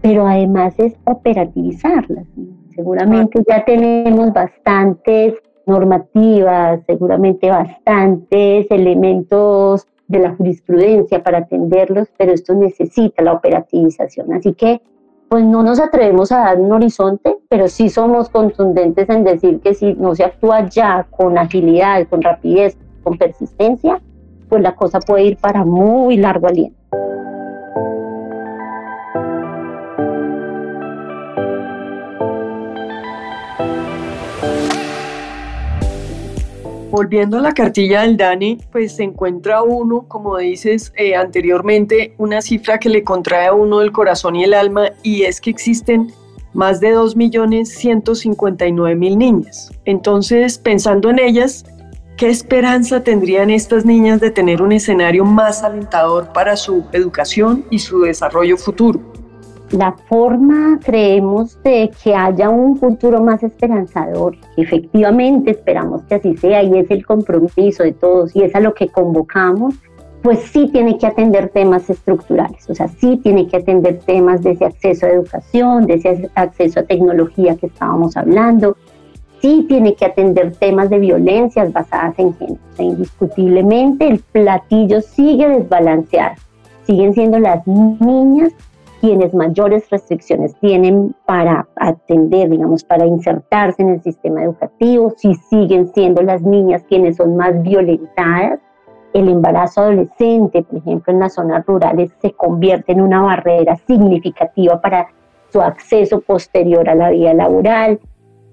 pero 0.02 0.26
además 0.26 0.74
es 0.78 0.94
operativizarlas. 1.04 2.26
Seguramente 2.74 3.42
ya 3.48 3.64
tenemos 3.64 4.32
bastantes 4.32 5.34
normativas, 5.66 6.80
seguramente 6.86 7.50
bastantes 7.50 8.66
elementos 8.70 9.86
de 10.08 10.18
la 10.18 10.34
jurisprudencia 10.34 11.22
para 11.22 11.38
atenderlos, 11.38 12.08
pero 12.16 12.32
esto 12.32 12.54
necesita 12.54 13.22
la 13.22 13.32
operativización. 13.32 14.32
Así 14.32 14.54
que 14.54 14.80
pues 15.28 15.44
no 15.44 15.62
nos 15.62 15.78
atrevemos 15.78 16.32
a 16.32 16.38
dar 16.38 16.60
un 16.60 16.72
horizonte, 16.72 17.36
pero 17.48 17.68
sí 17.68 17.88
somos 17.88 18.28
contundentes 18.28 19.08
en 19.08 19.22
decir 19.22 19.60
que 19.60 19.74
si 19.74 19.94
no 19.94 20.16
se 20.16 20.24
actúa 20.24 20.68
ya 20.68 21.06
con 21.08 21.38
agilidad, 21.38 22.08
con 22.08 22.20
rapidez, 22.20 22.76
con 23.04 23.16
persistencia, 23.16 24.02
pues 24.48 24.60
la 24.60 24.74
cosa 24.74 24.98
puede 24.98 25.22
ir 25.22 25.36
para 25.36 25.64
muy 25.64 26.16
largo 26.16 26.48
aliento. 26.48 26.79
Volviendo 36.90 37.38
a 37.38 37.40
la 37.40 37.52
cartilla 37.52 38.02
del 38.02 38.16
DANE, 38.16 38.58
pues 38.72 38.96
se 38.96 39.04
encuentra 39.04 39.62
uno, 39.62 40.06
como 40.08 40.36
dices 40.38 40.92
eh, 40.96 41.14
anteriormente, 41.14 42.14
una 42.18 42.42
cifra 42.42 42.78
que 42.78 42.88
le 42.88 43.04
contrae 43.04 43.46
a 43.46 43.52
uno 43.52 43.80
el 43.80 43.92
corazón 43.92 44.34
y 44.34 44.42
el 44.42 44.54
alma 44.54 44.90
y 45.04 45.22
es 45.22 45.40
que 45.40 45.50
existen 45.50 46.12
más 46.52 46.80
de 46.80 46.96
2.159.000 46.96 49.16
niñas. 49.16 49.70
Entonces, 49.84 50.58
pensando 50.58 51.10
en 51.10 51.20
ellas, 51.20 51.64
¿qué 52.16 52.28
esperanza 52.28 53.04
tendrían 53.04 53.50
estas 53.50 53.84
niñas 53.84 54.20
de 54.20 54.32
tener 54.32 54.60
un 54.60 54.72
escenario 54.72 55.24
más 55.24 55.62
alentador 55.62 56.32
para 56.32 56.56
su 56.56 56.86
educación 56.90 57.64
y 57.70 57.78
su 57.78 58.00
desarrollo 58.00 58.56
futuro? 58.56 59.09
La 59.70 59.92
forma, 59.92 60.78
creemos, 60.82 61.62
de 61.62 61.90
que 62.02 62.14
haya 62.14 62.50
un 62.50 62.76
futuro 62.76 63.22
más 63.22 63.42
esperanzador. 63.42 64.36
Efectivamente, 64.56 65.52
esperamos 65.52 66.02
que 66.02 66.16
así 66.16 66.36
sea 66.36 66.62
y 66.62 66.78
es 66.78 66.90
el 66.90 67.06
compromiso 67.06 67.82
de 67.82 67.92
todos 67.92 68.34
y 68.34 68.42
es 68.42 68.54
a 68.54 68.60
lo 68.60 68.74
que 68.74 68.88
convocamos, 68.88 69.74
pues 70.22 70.40
sí 70.40 70.68
tiene 70.70 70.98
que 70.98 71.06
atender 71.06 71.48
temas 71.48 71.88
estructurales, 71.88 72.68
o 72.68 72.74
sea, 72.74 72.88
sí 72.88 73.18
tiene 73.22 73.46
que 73.46 73.56
atender 73.56 74.00
temas 74.00 74.42
de 74.42 74.50
ese 74.50 74.66
acceso 74.66 75.06
a 75.06 75.10
educación, 75.10 75.86
de 75.86 75.94
ese 75.94 76.30
acceso 76.34 76.80
a 76.80 76.82
tecnología 76.82 77.56
que 77.56 77.66
estábamos 77.66 78.16
hablando, 78.18 78.76
sí 79.40 79.64
tiene 79.66 79.94
que 79.94 80.04
atender 80.04 80.52
temas 80.56 80.90
de 80.90 80.98
violencias 80.98 81.72
basadas 81.72 82.18
en 82.18 82.34
género. 82.34 82.60
O 82.72 82.76
sea, 82.76 82.84
indiscutiblemente 82.84 84.08
el 84.08 84.18
platillo 84.18 85.00
sigue 85.00 85.48
desbalanceado, 85.48 86.34
siguen 86.84 87.14
siendo 87.14 87.38
las 87.38 87.66
niñas 87.66 88.52
quienes 89.00 89.32
mayores 89.32 89.88
restricciones 89.90 90.54
tienen 90.60 91.14
para 91.26 91.66
atender, 91.76 92.50
digamos, 92.50 92.84
para 92.84 93.06
insertarse 93.06 93.82
en 93.82 93.90
el 93.90 94.02
sistema 94.02 94.44
educativo, 94.44 95.14
si 95.16 95.34
siguen 95.34 95.88
siendo 95.94 96.22
las 96.22 96.42
niñas 96.42 96.84
quienes 96.88 97.16
son 97.16 97.36
más 97.36 97.60
violentadas. 97.62 98.60
El 99.14 99.28
embarazo 99.28 99.80
adolescente, 99.80 100.62
por 100.62 100.78
ejemplo, 100.78 101.12
en 101.12 101.20
las 101.20 101.34
zonas 101.34 101.64
rurales 101.66 102.12
se 102.20 102.32
convierte 102.32 102.92
en 102.92 103.00
una 103.00 103.22
barrera 103.22 103.76
significativa 103.86 104.80
para 104.80 105.08
su 105.48 105.60
acceso 105.60 106.20
posterior 106.20 106.88
a 106.88 106.94
la 106.94 107.10
vida 107.10 107.34
laboral. 107.34 107.98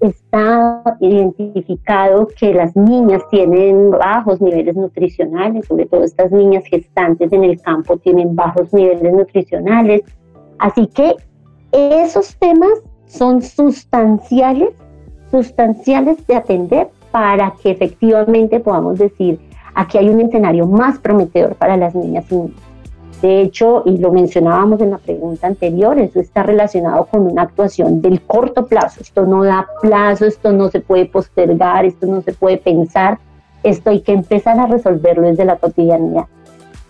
Está 0.00 0.82
identificado 1.00 2.28
que 2.38 2.54
las 2.54 2.74
niñas 2.74 3.22
tienen 3.30 3.90
bajos 3.90 4.40
niveles 4.40 4.76
nutricionales, 4.76 5.66
sobre 5.66 5.86
todo 5.86 6.04
estas 6.04 6.32
niñas 6.32 6.64
gestantes 6.66 7.32
en 7.32 7.44
el 7.44 7.60
campo 7.60 7.96
tienen 7.98 8.34
bajos 8.34 8.72
niveles 8.72 9.12
nutricionales, 9.12 10.02
Así 10.58 10.86
que 10.88 11.16
esos 11.72 12.36
temas 12.36 12.72
son 13.06 13.42
sustanciales, 13.42 14.70
sustanciales 15.30 16.26
de 16.26 16.36
atender 16.36 16.88
para 17.10 17.54
que 17.62 17.70
efectivamente 17.70 18.60
podamos 18.60 18.98
decir, 18.98 19.38
aquí 19.74 19.98
hay 19.98 20.08
un 20.08 20.20
escenario 20.20 20.66
más 20.66 20.98
prometedor 20.98 21.54
para 21.54 21.76
las 21.76 21.94
niñas 21.94 22.24
y 22.30 22.36
niños. 22.36 22.60
De 23.22 23.40
hecho, 23.40 23.82
y 23.84 23.98
lo 23.98 24.12
mencionábamos 24.12 24.80
en 24.80 24.90
la 24.90 24.98
pregunta 24.98 25.48
anterior, 25.48 25.98
eso 25.98 26.20
está 26.20 26.44
relacionado 26.44 27.06
con 27.06 27.26
una 27.26 27.42
actuación 27.42 28.00
del 28.00 28.22
corto 28.22 28.66
plazo. 28.66 29.00
Esto 29.00 29.26
no 29.26 29.42
da 29.42 29.66
plazo, 29.82 30.24
esto 30.24 30.52
no 30.52 30.68
se 30.68 30.80
puede 30.80 31.06
postergar, 31.06 31.84
esto 31.84 32.06
no 32.06 32.22
se 32.22 32.32
puede 32.32 32.58
pensar, 32.58 33.18
esto 33.64 33.90
hay 33.90 34.02
que 34.02 34.12
empezar 34.12 34.60
a 34.60 34.66
resolverlo 34.66 35.26
desde 35.26 35.44
la 35.44 35.56
cotidianidad. 35.56 36.26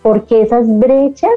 Porque 0.03 0.43
esas 0.43 0.67
brechas 0.67 1.31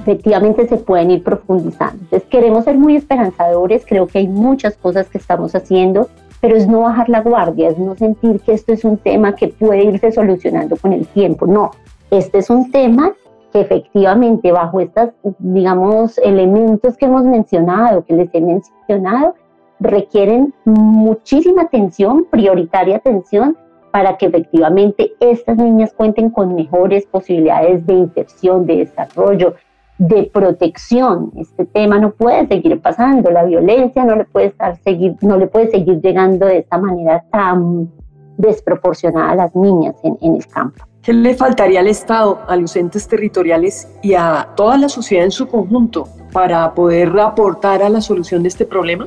efectivamente 0.00 0.66
se 0.68 0.76
pueden 0.76 1.10
ir 1.10 1.22
profundizando. 1.22 2.02
Entonces 2.02 2.28
queremos 2.28 2.64
ser 2.64 2.78
muy 2.78 2.96
esperanzadores, 2.96 3.84
creo 3.86 4.06
que 4.06 4.18
hay 4.18 4.28
muchas 4.28 4.76
cosas 4.76 5.08
que 5.08 5.18
estamos 5.18 5.54
haciendo, 5.54 6.08
pero 6.40 6.56
es 6.56 6.66
no 6.66 6.80
bajar 6.80 7.08
la 7.08 7.20
guardia, 7.20 7.68
es 7.68 7.78
no 7.78 7.94
sentir 7.96 8.40
que 8.40 8.52
esto 8.52 8.72
es 8.72 8.84
un 8.84 8.98
tema 8.98 9.34
que 9.34 9.48
puede 9.48 9.84
irse 9.84 10.12
solucionando 10.12 10.76
con 10.76 10.92
el 10.92 11.06
tiempo, 11.06 11.46
no, 11.46 11.70
este 12.10 12.38
es 12.38 12.50
un 12.50 12.70
tema 12.70 13.12
que 13.52 13.60
efectivamente 13.60 14.52
bajo 14.52 14.80
estos, 14.80 15.10
digamos, 15.38 16.18
elementos 16.18 16.96
que 16.96 17.06
hemos 17.06 17.24
mencionado, 17.24 18.04
que 18.04 18.14
les 18.14 18.34
he 18.34 18.40
mencionado, 18.40 19.34
requieren 19.80 20.54
muchísima 20.64 21.62
atención, 21.62 22.26
prioritaria 22.30 22.96
atención, 22.96 23.56
para 23.90 24.18
que 24.18 24.26
efectivamente 24.26 25.12
estas 25.20 25.56
niñas 25.56 25.92
cuenten 25.94 26.28
con 26.28 26.54
mejores 26.54 27.06
posibilidades 27.06 27.86
de 27.86 27.94
inserción, 27.94 28.66
de 28.66 28.76
desarrollo, 28.76 29.54
de 29.98 30.30
protección. 30.32 31.32
Este 31.36 31.64
tema 31.64 31.98
no 31.98 32.10
puede 32.10 32.46
seguir 32.46 32.80
pasando, 32.80 33.30
la 33.30 33.44
violencia 33.44 34.04
no 34.04 34.16
le 34.16 34.24
puede 34.24 34.46
estar 34.46 34.76
seguir, 34.82 35.16
no 35.22 35.36
le 35.36 35.46
puede 35.46 35.70
seguir 35.70 36.00
llegando 36.00 36.46
de 36.46 36.58
esta 36.58 36.78
manera 36.78 37.24
tan 37.30 37.90
desproporcionada 38.36 39.30
a 39.30 39.34
las 39.34 39.56
niñas 39.56 39.94
en, 40.02 40.18
en 40.20 40.36
el 40.36 40.46
campo. 40.46 40.84
¿Qué 41.02 41.12
le 41.12 41.34
faltaría 41.34 41.80
al 41.80 41.86
Estado, 41.86 42.40
a 42.48 42.56
los 42.56 42.74
entes 42.74 43.06
territoriales 43.06 43.88
y 44.02 44.14
a 44.14 44.48
toda 44.56 44.76
la 44.76 44.88
sociedad 44.88 45.24
en 45.24 45.30
su 45.30 45.46
conjunto 45.46 46.08
para 46.32 46.74
poder 46.74 47.18
aportar 47.20 47.82
a 47.82 47.88
la 47.88 48.00
solución 48.00 48.42
de 48.42 48.48
este 48.48 48.66
problema? 48.66 49.06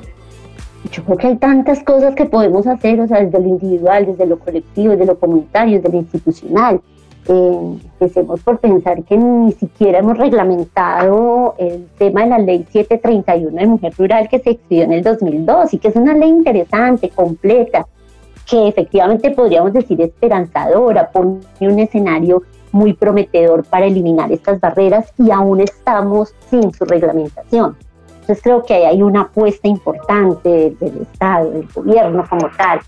Yo 0.91 1.03
creo 1.03 1.17
que 1.17 1.27
hay 1.27 1.35
tantas 1.35 1.83
cosas 1.83 2.15
que 2.15 2.25
podemos 2.25 2.65
hacer, 2.65 3.01
o 3.01 3.07
sea, 3.07 3.19
desde 3.19 3.39
lo 3.39 3.49
individual, 3.49 4.05
desde 4.05 4.25
lo 4.25 4.39
colectivo, 4.39 4.91
desde 4.91 5.05
lo 5.05 5.19
comunitario, 5.19 5.75
desde 5.77 5.91
lo 5.91 5.97
institucional. 5.97 6.81
Eh, 7.27 7.77
empecemos 7.83 8.39
por 8.41 8.59
pensar 8.59 9.03
que 9.03 9.17
ni 9.17 9.51
siquiera 9.51 9.99
hemos 9.99 10.17
reglamentado 10.17 11.53
el 11.57 11.87
tema 11.97 12.23
de 12.23 12.29
la 12.29 12.39
ley 12.39 12.65
731 12.71 13.55
de 13.55 13.67
mujer 13.67 13.93
rural 13.97 14.29
que 14.29 14.39
se 14.39 14.51
expidió 14.51 14.83
en 14.85 14.93
el 14.93 15.03
2002 15.03 15.73
y 15.73 15.77
que 15.77 15.89
es 15.89 15.95
una 15.95 16.13
ley 16.13 16.29
interesante, 16.29 17.09
completa, 17.09 17.85
que 18.49 18.67
efectivamente 18.67 19.31
podríamos 19.31 19.73
decir 19.73 20.01
esperanzadora, 20.01 21.11
pone 21.11 21.39
un 21.59 21.79
escenario 21.79 22.41
muy 22.71 22.93
prometedor 22.93 23.63
para 23.65 23.85
eliminar 23.85 24.31
estas 24.31 24.59
barreras 24.59 25.13
y 25.17 25.29
aún 25.31 25.59
estamos 25.59 26.33
sin 26.49 26.71
su 26.73 26.85
reglamentación. 26.85 27.75
Entonces 28.21 28.41
creo 28.41 28.63
que 28.63 28.85
hay 28.85 29.01
una 29.01 29.21
apuesta 29.21 29.67
importante 29.67 30.75
del 30.79 31.01
Estado, 31.01 31.51
del 31.51 31.67
gobierno 31.73 32.25
como 32.29 32.47
tal, 32.55 32.79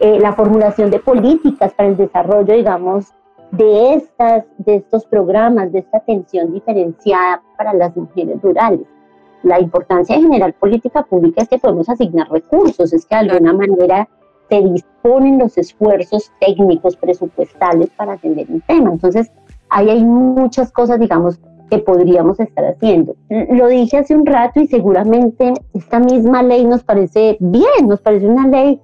eh, 0.00 0.18
la 0.20 0.32
formulación 0.32 0.90
de 0.90 0.98
políticas 0.98 1.72
para 1.74 1.88
el 1.88 1.96
desarrollo, 1.96 2.54
digamos, 2.54 3.06
de, 3.52 3.94
estas, 3.94 4.44
de 4.58 4.76
estos 4.76 5.06
programas, 5.06 5.72
de 5.72 5.80
esta 5.80 5.98
atención 5.98 6.52
diferenciada 6.52 7.42
para 7.56 7.72
las 7.72 7.96
mujeres 7.96 8.40
rurales. 8.42 8.86
La 9.42 9.60
importancia 9.60 10.16
de 10.16 10.22
generar 10.22 10.54
política 10.54 11.04
pública 11.04 11.42
es 11.42 11.48
que 11.48 11.58
podemos 11.58 11.88
asignar 11.88 12.30
recursos, 12.30 12.92
es 12.92 13.06
que 13.06 13.14
de 13.16 13.30
alguna 13.30 13.52
manera 13.52 14.08
se 14.48 14.62
disponen 14.62 15.38
los 15.38 15.56
esfuerzos 15.58 16.32
técnicos, 16.40 16.96
presupuestales 16.96 17.90
para 17.90 18.14
atender 18.14 18.46
un 18.48 18.60
tema. 18.62 18.90
Entonces, 18.90 19.30
ahí 19.70 19.90
hay 19.90 20.04
muchas 20.04 20.72
cosas, 20.72 20.98
digamos, 20.98 21.40
que 21.70 21.78
podríamos 21.78 22.38
estar 22.38 22.64
haciendo. 22.64 23.16
Lo 23.28 23.68
dije 23.68 23.98
hace 23.98 24.14
un 24.14 24.24
rato 24.24 24.60
y 24.60 24.68
seguramente 24.68 25.52
esta 25.74 25.98
misma 25.98 26.42
ley 26.42 26.64
nos 26.64 26.84
parece 26.84 27.36
bien, 27.40 27.88
nos 27.88 28.00
parece 28.00 28.26
una 28.26 28.46
ley, 28.46 28.80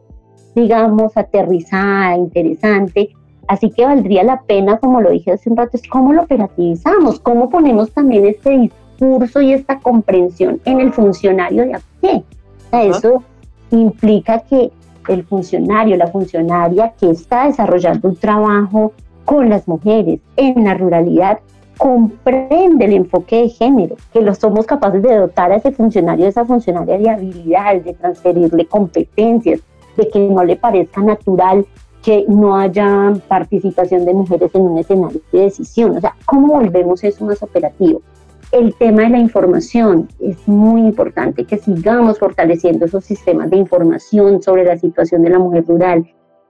digamos, 0.55 1.17
aterrizada, 1.17 2.17
interesante. 2.17 3.11
Así 3.53 3.69
que 3.69 3.85
valdría 3.85 4.25
la 4.25 4.41
pena, 4.41 4.79
como 4.79 5.03
lo 5.03 5.11
dije 5.11 5.33
hace 5.33 5.51
un 5.51 5.59
rato, 5.59 5.77
es 5.77 5.87
cómo 5.87 6.15
lo 6.15 6.23
operativizamos, 6.23 7.21
cómo 7.21 7.51
ponemos 7.51 7.93
también 7.93 8.25
este 8.25 8.49
discurso 8.59 9.43
y 9.43 9.53
esta 9.53 9.79
comprensión 9.79 10.59
en 10.65 10.81
el 10.81 10.91
funcionario 10.91 11.67
de 11.67 11.75
a 11.75 11.81
pie. 12.01 12.25
eso 12.73 13.23
implica 13.71 14.39
que 14.39 14.71
el 15.07 15.25
funcionario, 15.25 15.99
la 15.99 16.07
funcionaria 16.07 16.95
que 16.99 17.11
está 17.11 17.47
desarrollando 17.47 18.09
un 18.09 18.17
trabajo 18.17 18.95
con 19.27 19.51
las 19.51 19.69
mujeres 19.69 20.21
en 20.37 20.65
la 20.65 20.73
ruralidad, 20.73 21.41
comprende 21.77 22.87
el 22.87 22.95
enfoque 22.95 23.43
de 23.43 23.49
género, 23.51 23.97
que 24.15 24.23
lo 24.23 24.35
somos 24.35 24.65
capaces 24.65 25.03
de 25.03 25.15
dotar 25.15 25.53
a 25.53 25.57
ese 25.57 25.73
funcionario, 25.73 26.25
a 26.25 26.31
esa 26.31 26.47
funcionaria 26.47 26.97
de 26.97 27.11
habilidades, 27.11 27.85
de 27.85 27.93
transferirle 27.93 28.65
competencias, 28.65 29.61
de 29.99 30.09
que 30.09 30.21
no 30.21 30.43
le 30.43 30.57
parezca 30.57 31.03
natural 31.03 31.67
que 32.03 32.25
no 32.29 32.57
haya 32.57 33.13
participación 33.29 34.05
de 34.05 34.15
mujeres 34.15 34.51
en 34.55 34.63
un 34.63 34.79
escenario 34.79 35.21
de 35.33 35.41
decisión. 35.41 35.97
O 35.97 36.01
sea, 36.01 36.15
¿cómo 36.27 36.55
volvemos 36.55 37.05
eso 37.05 37.25
más 37.25 37.43
operativo? 37.43 38.03
El 38.51 38.75
tema 38.75 39.03
de 39.03 39.11
la 39.11 39.19
información 39.19 40.09
es 40.21 40.37
muy 40.47 40.83
importante 40.83 41.45
que 41.45 41.57
sigamos 41.57 42.19
fortaleciendo 42.19 42.85
esos 42.85 43.05
sistemas 43.05 43.49
de 43.51 43.57
información 43.57 44.43
sobre 44.43 44.65
la 44.65 44.77
situación 44.77 45.23
de 45.23 45.31
la 45.31 45.39
mujer 45.39 45.65
rural, 45.67 46.07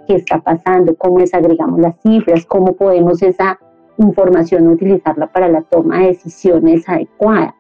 qué 0.09 0.17
está 0.17 0.41
pasando, 0.41 0.97
cómo 0.97 1.21
les 1.21 1.33
agregamos 1.33 1.79
las 1.81 2.01
cifras, 2.01 2.45
cómo 2.47 2.75
podemos 2.75 3.23
esa 3.23 3.59
información 3.99 4.69
utilizarla 4.69 5.31
para 5.31 5.49
la 5.49 5.63
toma 5.63 6.01
de 6.01 6.09
decisiones 6.09 6.89
adecuada. 6.89 7.55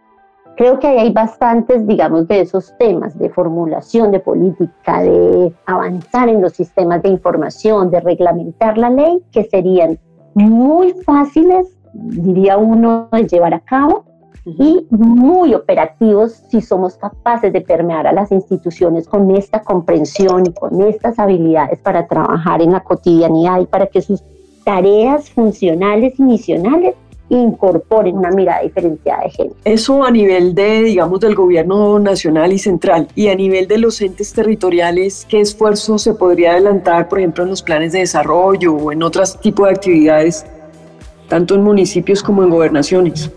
Creo 0.56 0.78
que 0.78 0.86
ahí 0.86 0.98
hay 0.98 1.12
bastantes, 1.12 1.86
digamos, 1.86 2.28
de 2.28 2.40
esos 2.40 2.76
temas 2.78 3.18
de 3.18 3.30
formulación 3.30 4.10
de 4.10 4.20
política, 4.20 5.02
de 5.02 5.52
avanzar 5.66 6.28
en 6.28 6.42
los 6.42 6.52
sistemas 6.52 7.02
de 7.02 7.08
información, 7.08 7.90
de 7.90 8.00
reglamentar 8.00 8.76
la 8.76 8.90
ley, 8.90 9.22
que 9.32 9.44
serían 9.44 9.98
muy 10.34 10.92
fáciles, 11.04 11.78
diría 11.94 12.58
uno, 12.58 13.08
de 13.12 13.26
llevar 13.26 13.54
a 13.54 13.60
cabo 13.60 14.04
y 14.44 14.86
muy 14.90 15.54
operativos 15.54 16.32
si 16.48 16.60
somos 16.60 16.96
capaces 16.96 17.52
de 17.52 17.60
permear 17.60 18.06
a 18.06 18.12
las 18.12 18.32
instituciones 18.32 19.06
con 19.06 19.30
esta 19.30 19.60
comprensión 19.60 20.46
y 20.46 20.52
con 20.52 20.80
estas 20.82 21.18
habilidades 21.18 21.78
para 21.78 22.06
trabajar 22.08 22.60
en 22.60 22.72
la 22.72 22.80
cotidianidad 22.80 23.60
y 23.60 23.66
para 23.66 23.86
que 23.86 24.02
sus 24.02 24.22
tareas 24.64 25.30
funcionales 25.30 26.18
y 26.18 26.22
misionales 26.22 26.94
incorporen 27.36 28.16
una 28.16 28.30
mirada 28.30 28.62
diferenciada 28.62 29.24
de 29.24 29.30
género. 29.30 29.56
Eso 29.64 30.04
a 30.04 30.10
nivel 30.10 30.54
de, 30.54 30.82
digamos, 30.82 31.20
del 31.20 31.34
gobierno 31.34 31.98
nacional 31.98 32.52
y 32.52 32.58
central 32.58 33.08
y 33.14 33.28
a 33.28 33.34
nivel 33.34 33.68
de 33.68 33.78
los 33.78 34.00
entes 34.00 34.32
territoriales, 34.32 35.26
¿qué 35.28 35.40
esfuerzo 35.40 35.98
se 35.98 36.14
podría 36.14 36.52
adelantar, 36.52 37.08
por 37.08 37.18
ejemplo, 37.18 37.44
en 37.44 37.50
los 37.50 37.62
planes 37.62 37.92
de 37.92 38.00
desarrollo 38.00 38.74
o 38.74 38.92
en 38.92 39.02
otros 39.02 39.38
tipos 39.40 39.66
de 39.66 39.72
actividades, 39.72 40.44
tanto 41.28 41.54
en 41.54 41.62
municipios 41.62 42.22
como 42.22 42.42
en 42.42 42.50
gobernaciones? 42.50 43.30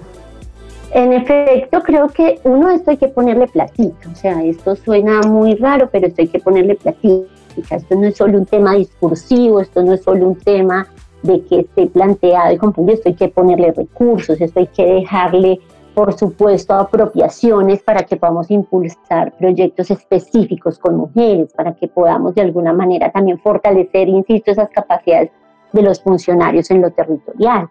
En 0.91 1.11
efecto, 1.11 1.81
creo 1.83 2.07
que 2.07 2.39
uno 2.43 2.71
esto 2.71 2.91
hay 2.91 2.97
que 2.97 3.09
ponerle 3.09 3.47
platica, 3.47 4.09
o 4.09 4.15
sea, 4.15 4.41
esto 4.43 4.75
suena 4.77 5.21
muy 5.23 5.55
raro, 5.55 5.89
pero 5.91 6.07
esto 6.07 6.21
hay 6.21 6.29
que 6.29 6.39
ponerle 6.39 6.75
platica. 6.75 7.27
Esto 7.69 7.95
no 7.95 8.07
es 8.07 8.17
solo 8.17 8.37
un 8.37 8.45
tema 8.45 8.75
discursivo, 8.75 9.61
esto 9.61 9.81
no 9.81 9.93
es 9.93 10.03
solo 10.03 10.27
un 10.27 10.35
tema 10.35 10.87
de 11.25 11.43
que 11.43 11.59
esté 11.61 11.87
planteado 11.87 12.53
y 12.53 12.57
comprendido, 12.57 12.95
esto 12.95 13.09
hay 13.09 13.15
que 13.15 13.29
ponerle 13.29 13.71
recursos, 13.71 14.39
esto 14.39 14.59
hay 14.59 14.67
que 14.67 14.85
dejarle, 14.85 15.59
por 15.93 16.13
supuesto, 16.13 16.73
apropiaciones 16.73 17.81
para 17.83 18.03
que 18.03 18.17
podamos 18.17 18.51
impulsar 18.51 19.33
proyectos 19.37 19.91
específicos 19.91 20.79
con 20.79 20.97
mujeres, 20.97 21.53
para 21.53 21.73
que 21.73 21.87
podamos 21.87 22.35
de 22.35 22.41
alguna 22.41 22.73
manera 22.73 23.11
también 23.11 23.39
fortalecer, 23.39 24.07
insisto, 24.09 24.51
esas 24.51 24.69
capacidades 24.69 25.31
de 25.73 25.81
los 25.81 26.01
funcionarios 26.01 26.69
en 26.71 26.81
lo 26.81 26.91
territorial. 26.91 27.69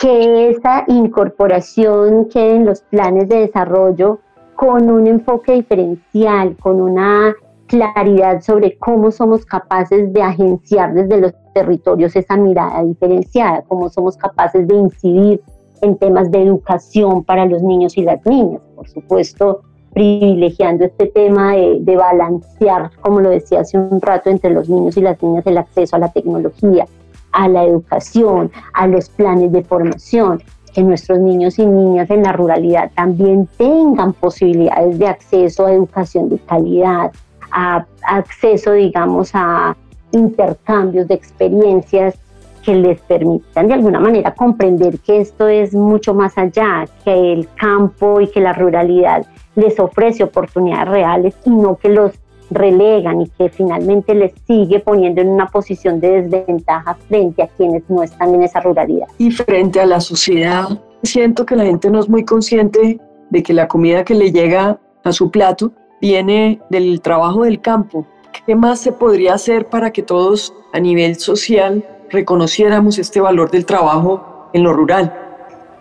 Que 0.00 0.50
esa 0.50 0.84
incorporación 0.88 2.28
quede 2.28 2.56
en 2.56 2.66
los 2.66 2.82
planes 2.82 3.28
de 3.28 3.40
desarrollo 3.40 4.20
con 4.56 4.90
un 4.90 5.06
enfoque 5.06 5.52
diferencial, 5.52 6.56
con 6.56 6.80
una 6.80 7.34
claridad 7.66 8.40
sobre 8.40 8.76
cómo 8.78 9.10
somos 9.10 9.44
capaces 9.44 10.12
de 10.12 10.22
agenciar 10.22 10.94
desde 10.94 11.20
los 11.20 11.34
territorios 11.56 12.14
esa 12.14 12.36
mirada 12.36 12.84
diferenciada, 12.84 13.62
cómo 13.66 13.88
somos 13.88 14.18
capaces 14.18 14.68
de 14.68 14.74
incidir 14.74 15.40
en 15.80 15.96
temas 15.96 16.30
de 16.30 16.42
educación 16.42 17.24
para 17.24 17.46
los 17.46 17.62
niños 17.62 17.96
y 17.96 18.02
las 18.02 18.24
niñas, 18.26 18.60
por 18.74 18.86
supuesto, 18.86 19.62
privilegiando 19.94 20.84
este 20.84 21.06
tema 21.06 21.54
de, 21.54 21.78
de, 21.80 21.96
balancear, 21.96 22.90
como 23.00 23.22
lo 23.22 23.30
decía 23.30 23.60
hace 23.60 23.78
un 23.78 24.02
rato, 24.02 24.28
entre 24.28 24.50
los 24.50 24.68
niños 24.68 24.98
y 24.98 25.00
las 25.00 25.22
niñas 25.22 25.46
el 25.46 25.56
acceso 25.56 25.96
a 25.96 25.98
la 25.98 26.12
tecnología, 26.12 26.86
a 27.32 27.48
la 27.48 27.64
educación, 27.64 28.50
a 28.74 28.86
los 28.86 29.08
planes 29.08 29.50
de 29.52 29.64
formación, 29.64 30.42
que 30.74 30.82
nuestros 30.82 31.18
niños 31.20 31.58
y 31.58 31.64
niñas 31.64 32.10
en 32.10 32.22
la 32.22 32.32
ruralidad 32.32 32.90
también 32.94 33.48
tengan 33.56 34.12
posibilidades 34.12 34.98
de 34.98 35.08
acceso 35.08 35.64
a 35.64 35.72
educación 35.72 36.28
de 36.28 36.38
calidad, 36.40 37.12
a 37.50 37.86
acceso, 38.02 38.72
digamos, 38.72 39.30
a 39.32 39.74
intercambios 40.12 41.08
de 41.08 41.14
experiencias 41.14 42.16
que 42.64 42.74
les 42.74 43.00
permitan 43.02 43.68
de 43.68 43.74
alguna 43.74 44.00
manera 44.00 44.34
comprender 44.34 44.98
que 44.98 45.20
esto 45.20 45.46
es 45.46 45.72
mucho 45.72 46.14
más 46.14 46.36
allá, 46.36 46.84
que 47.04 47.32
el 47.32 47.48
campo 47.54 48.20
y 48.20 48.26
que 48.28 48.40
la 48.40 48.52
ruralidad 48.52 49.24
les 49.54 49.78
ofrece 49.78 50.24
oportunidades 50.24 50.88
reales 50.88 51.36
y 51.44 51.50
no 51.50 51.76
que 51.76 51.88
los 51.88 52.12
relegan 52.50 53.22
y 53.22 53.28
que 53.28 53.48
finalmente 53.48 54.14
les 54.14 54.32
sigue 54.46 54.80
poniendo 54.80 55.20
en 55.20 55.28
una 55.28 55.46
posición 55.46 56.00
de 56.00 56.22
desventaja 56.22 56.94
frente 57.08 57.42
a 57.42 57.48
quienes 57.48 57.82
no 57.88 58.02
están 58.02 58.34
en 58.34 58.42
esa 58.42 58.60
ruralidad. 58.60 59.06
Y 59.18 59.30
frente 59.30 59.80
a 59.80 59.86
la 59.86 60.00
sociedad, 60.00 60.68
siento 61.02 61.46
que 61.46 61.56
la 61.56 61.64
gente 61.64 61.90
no 61.90 62.00
es 62.00 62.08
muy 62.08 62.24
consciente 62.24 63.00
de 63.30 63.42
que 63.42 63.52
la 63.52 63.68
comida 63.68 64.04
que 64.04 64.14
le 64.14 64.32
llega 64.32 64.78
a 65.04 65.12
su 65.12 65.30
plato 65.30 65.72
viene 66.00 66.60
del 66.70 67.00
trabajo 67.00 67.44
del 67.44 67.60
campo. 67.60 68.06
¿Qué 68.44 68.54
más 68.54 68.80
se 68.80 68.92
podría 68.92 69.34
hacer 69.34 69.66
para 69.66 69.90
que 69.92 70.02
todos 70.02 70.54
a 70.72 70.80
nivel 70.80 71.16
social 71.16 71.84
reconociéramos 72.10 72.98
este 72.98 73.20
valor 73.20 73.50
del 73.50 73.64
trabajo 73.64 74.48
en 74.52 74.62
lo 74.62 74.72
rural? 74.72 75.14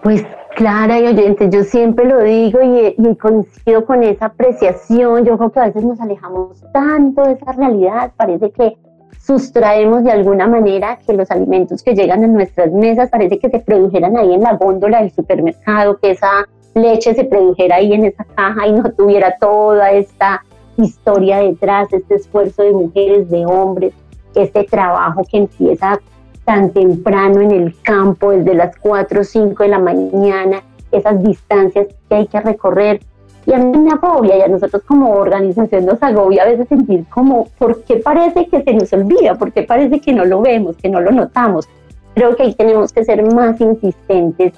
Pues 0.03 0.25
Clara 0.55 0.99
y 1.01 1.07
oyente, 1.07 1.49
yo 1.49 1.63
siempre 1.63 2.05
lo 2.05 2.21
digo 2.21 2.61
y, 2.61 2.95
y, 2.97 3.15
coincido 3.17 3.85
con 3.85 4.03
esa 4.03 4.27
apreciación. 4.27 5.25
Yo 5.25 5.37
creo 5.37 5.51
que 5.51 5.59
a 5.59 5.65
veces 5.65 5.83
nos 5.83 5.99
alejamos 5.99 6.63
tanto 6.71 7.23
de 7.23 7.33
esa 7.33 7.51
realidad, 7.51 8.13
parece 8.15 8.51
que 8.51 8.77
sustraemos 9.19 10.05
de 10.05 10.11
alguna 10.11 10.47
manera 10.47 10.97
que 11.05 11.11
los 11.11 11.29
alimentos 11.29 11.83
que 11.83 11.93
llegan 11.93 12.23
a 12.23 12.27
nuestras 12.27 12.71
mesas 12.71 13.09
parece 13.09 13.37
que 13.37 13.49
se 13.49 13.59
produjeran 13.59 14.15
ahí 14.15 14.33
en 14.33 14.43
la 14.43 14.53
góndola 14.53 15.01
del 15.01 15.11
supermercado, 15.11 15.97
que 15.97 16.11
esa 16.11 16.47
leche 16.73 17.13
se 17.15 17.25
produjera 17.25 17.77
ahí 17.77 17.93
en 17.93 18.05
esa 18.05 18.23
caja 18.23 18.67
y 18.67 18.73
no 18.73 18.83
tuviera 18.93 19.35
toda 19.37 19.91
esta 19.91 20.41
historia 20.77 21.39
detrás, 21.39 21.91
este 21.91 22.15
esfuerzo 22.15 22.63
de 22.63 22.71
mujeres, 22.71 23.29
de 23.29 23.45
hombres, 23.45 23.93
este 24.35 24.63
trabajo 24.63 25.21
que 25.29 25.37
empieza 25.37 25.99
tan 26.43 26.71
temprano 26.71 27.41
en 27.41 27.51
el 27.51 27.75
campo, 27.81 28.31
desde 28.31 28.53
las 28.53 28.77
4 28.77 29.21
o 29.21 29.23
5 29.23 29.63
de 29.63 29.69
la 29.69 29.79
mañana, 29.79 30.61
esas 30.91 31.21
distancias 31.23 31.87
que 32.07 32.15
hay 32.15 32.27
que 32.27 32.39
recorrer. 32.39 33.01
Y 33.47 33.53
a 33.53 33.57
mí 33.57 33.77
me 33.77 33.91
agobia 33.91 34.37
y 34.37 34.41
a 34.41 34.47
nosotros 34.47 34.81
como 34.87 35.11
organización 35.11 35.85
nos 35.85 36.01
agobia 36.01 36.43
a 36.43 36.47
veces 36.47 36.67
sentir 36.67 37.05
como, 37.09 37.45
¿por 37.59 37.83
qué 37.83 37.97
parece 37.97 38.47
que 38.47 38.63
se 38.63 38.73
nos 38.73 38.91
olvida? 38.93 39.35
¿Por 39.35 39.51
qué 39.51 39.63
parece 39.63 39.99
que 39.99 40.13
no 40.13 40.25
lo 40.25 40.41
vemos, 40.41 40.75
que 40.77 40.89
no 40.89 40.99
lo 40.99 41.11
notamos? 41.11 41.67
Creo 42.15 42.35
que 42.35 42.43
ahí 42.43 42.55
tenemos 42.55 42.91
que 42.91 43.03
ser 43.03 43.23
más 43.33 43.59
insistentes 43.61 44.53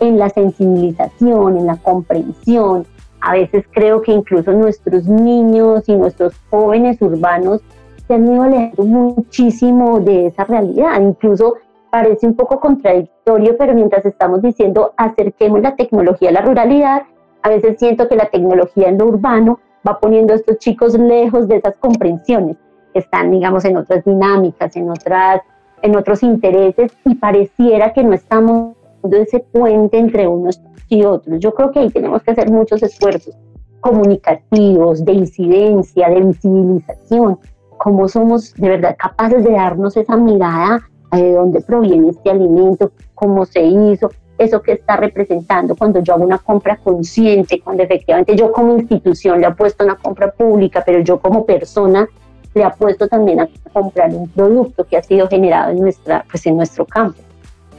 en 0.00 0.18
la 0.18 0.28
sensibilización, 0.28 1.56
en 1.56 1.66
la 1.66 1.76
comprensión. 1.76 2.84
A 3.22 3.34
veces 3.34 3.64
creo 3.70 4.02
que 4.02 4.10
incluso 4.10 4.52
nuestros 4.52 5.06
niños 5.06 5.88
y 5.88 5.94
nuestros 5.94 6.34
jóvenes 6.50 7.00
urbanos 7.00 7.60
se 8.08 8.14
han 8.14 8.26
ido 8.26 8.42
alejando 8.42 8.82
muchísimo 8.82 10.00
de 10.00 10.26
esa 10.26 10.42
realidad. 10.42 11.00
Incluso 11.00 11.54
parece 11.88 12.26
un 12.26 12.34
poco 12.34 12.58
contradictorio, 12.58 13.56
pero 13.56 13.74
mientras 13.74 14.04
estamos 14.04 14.42
diciendo 14.42 14.92
acerquemos 14.96 15.60
la 15.62 15.76
tecnología 15.76 16.30
a 16.30 16.32
la 16.32 16.40
ruralidad, 16.40 17.02
a 17.42 17.48
veces 17.48 17.76
siento 17.78 18.08
que 18.08 18.16
la 18.16 18.26
tecnología 18.26 18.88
en 18.88 18.98
lo 18.98 19.06
urbano 19.06 19.60
va 19.86 20.00
poniendo 20.00 20.32
a 20.32 20.36
estos 20.36 20.58
chicos 20.58 20.98
lejos 20.98 21.46
de 21.46 21.56
esas 21.58 21.76
comprensiones. 21.76 22.56
Están, 22.92 23.30
digamos, 23.30 23.64
en 23.64 23.76
otras 23.76 24.04
dinámicas, 24.04 24.74
en, 24.74 24.90
otras, 24.90 25.42
en 25.80 25.96
otros 25.96 26.24
intereses 26.24 26.92
y 27.04 27.14
pareciera 27.14 27.92
que 27.92 28.02
no 28.02 28.14
estamos 28.14 28.74
ese 29.12 29.40
puente 29.40 29.98
entre 29.98 30.26
unos 30.26 30.60
otros. 31.00 31.40
Yo 31.40 31.54
creo 31.54 31.70
que 31.70 31.78
ahí 31.80 31.90
tenemos 31.90 32.22
que 32.22 32.32
hacer 32.32 32.50
muchos 32.50 32.82
esfuerzos 32.82 33.34
comunicativos, 33.80 35.04
de 35.04 35.12
incidencia, 35.12 36.08
de 36.08 36.20
visibilización, 36.20 37.38
cómo 37.78 38.08
somos 38.08 38.54
de 38.54 38.68
verdad 38.68 38.96
capaces 38.98 39.42
de 39.42 39.52
darnos 39.52 39.96
esa 39.96 40.16
mirada 40.16 40.88
de 41.10 41.32
dónde 41.32 41.60
proviene 41.60 42.10
este 42.10 42.30
alimento, 42.30 42.92
cómo 43.14 43.44
se 43.44 43.62
hizo, 43.62 44.10
eso 44.38 44.62
que 44.62 44.72
está 44.72 44.96
representando 44.96 45.74
cuando 45.76 46.00
yo 46.00 46.14
hago 46.14 46.24
una 46.24 46.38
compra 46.38 46.76
consciente, 46.76 47.60
cuando 47.60 47.82
efectivamente 47.82 48.36
yo 48.36 48.52
como 48.52 48.74
institución 48.74 49.40
le 49.40 49.46
apuesto 49.46 49.82
a 49.82 49.86
una 49.86 49.96
compra 49.96 50.30
pública, 50.32 50.82
pero 50.84 51.00
yo 51.00 51.20
como 51.20 51.44
persona 51.44 52.08
le 52.54 52.64
apuesto 52.64 53.08
también 53.08 53.40
a 53.40 53.48
comprar 53.72 54.10
un 54.14 54.28
producto 54.28 54.84
que 54.84 54.96
ha 54.96 55.02
sido 55.02 55.28
generado 55.28 55.72
en, 55.72 55.80
nuestra, 55.80 56.24
pues 56.30 56.46
en 56.46 56.56
nuestro 56.56 56.84
campo. 56.84 57.18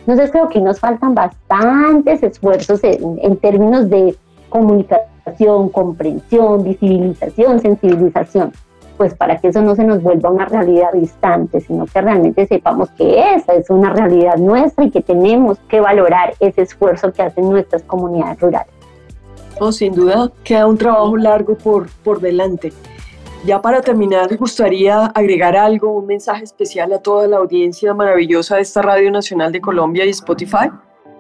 Entonces 0.06 0.32
creo 0.32 0.50
que 0.50 0.60
nos 0.60 0.80
faltan 0.80 1.16
bastantes 1.16 2.22
esfuerzos 2.24 2.82
en, 2.84 3.38
términos 3.38 3.90
de 3.90 4.16
comunicación, 4.50 5.70
comprensión, 5.70 6.64
visibilización, 6.66 7.62
sensibilización, 7.62 8.52
pues 8.98 9.14
para 9.16 9.38
que 9.38 9.48
eso 9.48 9.62
no 9.62 9.76
se 9.76 9.86
nos 9.86 10.04
vuelva 10.04 10.30
una 10.30 10.46
realidad 10.46 10.92
distante, 10.92 11.62
sino 11.62 11.86
que 11.86 12.02
realmente 12.02 12.46
sepamos 12.48 12.90
que 12.92 13.34
esa 13.34 13.54
es 13.54 13.70
una 13.70 13.94
realidad 13.94 14.36
nuestra 14.36 14.84
y 14.84 14.92
que 14.92 15.02
tenemos 15.02 15.58
que 15.70 15.80
valorar 15.80 16.34
ese 16.42 16.64
esfuerzo 16.64 17.14
que 17.14 17.22
hacen 17.22 17.50
nuestras 17.50 17.82
comunidades 17.84 18.42
rurales. 18.42 18.74
No, 19.62 19.72
sin 19.72 19.94
duda 19.94 20.30
queda 20.44 20.68
un 20.68 20.78
trabajo 20.78 21.16
largo 21.16 21.56
por, 21.56 21.88
por 22.04 22.20
delante. 22.20 22.74
Ya 23.46 23.62
para 23.62 23.82
terminar, 23.82 24.32
me 24.32 24.38
gustaría 24.38 25.08
agregar 25.08 25.58
algo, 25.58 25.92
un 25.92 26.06
mensaje 26.06 26.46
especial 26.46 26.94
a 26.94 27.00
toda 27.00 27.28
la 27.28 27.38
audiencia 27.38 27.94
maravillosa 27.94 28.56
de 28.56 28.62
esta 28.62 28.82
Radio 28.82 29.12
Nacional 29.12 29.52
de 29.52 29.60
Colombia 29.60 30.06
y 30.06 30.10
Spotify. 30.12 30.72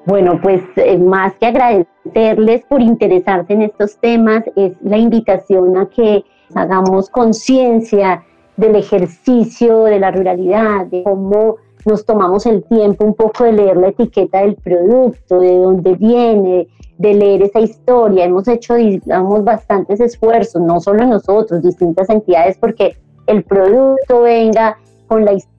Bueno, 0.05 0.39
pues 0.41 0.61
eh, 0.77 0.97
más 0.97 1.33
que 1.35 1.47
agradecerles 1.47 2.63
por 2.69 2.81
interesarse 2.81 3.51
en 3.51 3.63
estos 3.63 3.97
temas, 3.97 4.45
es 4.55 4.71
la 4.81 4.97
invitación 4.97 5.75
a 5.77 5.89
que 5.89 6.23
hagamos 6.55 7.09
conciencia 7.09 8.23
del 8.55 8.77
ejercicio 8.77 9.83
de 9.83 9.99
la 9.99 10.11
ruralidad, 10.11 10.85
de 10.85 11.03
cómo 11.03 11.57
nos 11.85 12.05
tomamos 12.05 12.45
el 12.45 12.63
tiempo 12.63 13.05
un 13.05 13.13
poco 13.13 13.43
de 13.43 13.53
leer 13.53 13.77
la 13.77 13.89
etiqueta 13.89 14.41
del 14.41 14.55
producto, 14.55 15.39
de 15.39 15.57
dónde 15.57 15.95
viene, 15.95 16.67
de 16.97 17.13
leer 17.13 17.43
esa 17.43 17.59
historia. 17.59 18.25
Hemos 18.25 18.47
hecho, 18.47 18.75
digamos, 18.75 19.43
bastantes 19.43 19.99
esfuerzos, 19.99 20.61
no 20.61 20.79
solo 20.79 21.05
nosotros, 21.05 21.61
distintas 21.61 22.09
entidades, 22.09 22.57
porque 22.57 22.97
el 23.27 23.43
producto 23.43 24.21
venga 24.21 24.77
con 25.07 25.25
la 25.25 25.33
historia 25.33 25.53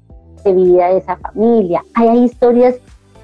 de 0.44 0.52
vida 0.52 0.88
de 0.88 0.98
esa 0.98 1.16
familia. 1.16 1.82
Hay 1.94 2.24
historias 2.24 2.76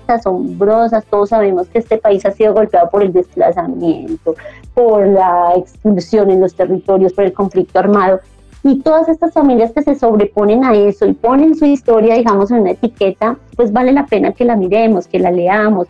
asombrosas, 0.07 1.05
todos 1.05 1.29
sabemos 1.29 1.69
que 1.69 1.79
este 1.79 1.99
país 1.99 2.25
ha 2.27 2.33
sido 2.33 2.55
golpeado 2.55 2.91
por 2.91 3.03
el 3.03 3.13
desplazamiento, 3.13 4.35
por 4.75 5.07
la 5.07 5.53
expulsión 5.57 6.31
en 6.31 6.41
los 6.41 6.55
territorios, 6.55 7.13
por 7.13 7.25
el 7.25 7.33
conflicto 7.33 7.79
armado. 7.79 8.21
Y 8.63 8.81
todas 8.81 9.09
estas 9.09 9.33
familias 9.33 9.73
que 9.73 9.83
se 9.83 9.95
sobreponen 9.95 10.65
a 10.65 10.75
eso 10.75 11.07
y 11.07 11.15
ponen 11.15 11.55
su 11.55 11.65
historia, 11.65 12.15
digamos, 12.15 12.51
en 12.51 12.61
una 12.61 12.73
etiqueta, 12.73 13.39
pues 13.57 13.73
vale 13.73 13.93
la 13.93 14.07
pena 14.07 14.33
que 14.33 14.45
la 14.45 14.57
miremos, 14.57 15.07
que 15.07 15.19
la 15.19 15.31
leamos, 15.31 15.89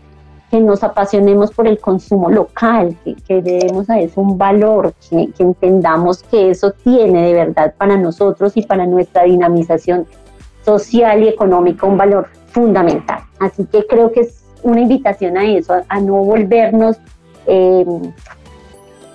que 0.51 0.61
nos 0.61 0.83
apasionemos 0.83 1.53
por 1.53 1.67
el 1.67 1.79
consumo 1.79 2.31
local, 2.31 2.97
que, 3.05 3.15
que 3.15 3.43
demos 3.43 3.89
a 3.89 4.01
eso 4.01 4.21
un 4.21 4.37
valor, 4.37 4.95
que, 5.09 5.31
entendamos 5.39 6.23
que 6.25 6.51
eso 6.51 6.73
tiene 6.73 7.27
de 7.27 7.33
verdad 7.35 7.75
para 7.77 7.97
nosotros 7.97 8.57
y 8.57 8.63
para 8.63 8.87
nuestra 8.87 9.25
dinamización 9.25 10.07
social 10.65 11.23
y 11.23 11.29
económica 11.29 11.87
un 11.87 11.97
valor 11.97 12.29
fundamental. 12.49 13.21
Así 13.39 13.65
que 13.65 13.87
creo 13.87 14.11
que 14.11 14.21
es 14.21 14.45
una 14.63 14.81
invitación 14.81 15.37
a 15.37 15.45
eso, 15.45 15.75
a, 15.89 16.01
no 16.01 16.15
volvernos, 16.15 16.99
eh, 17.47 17.87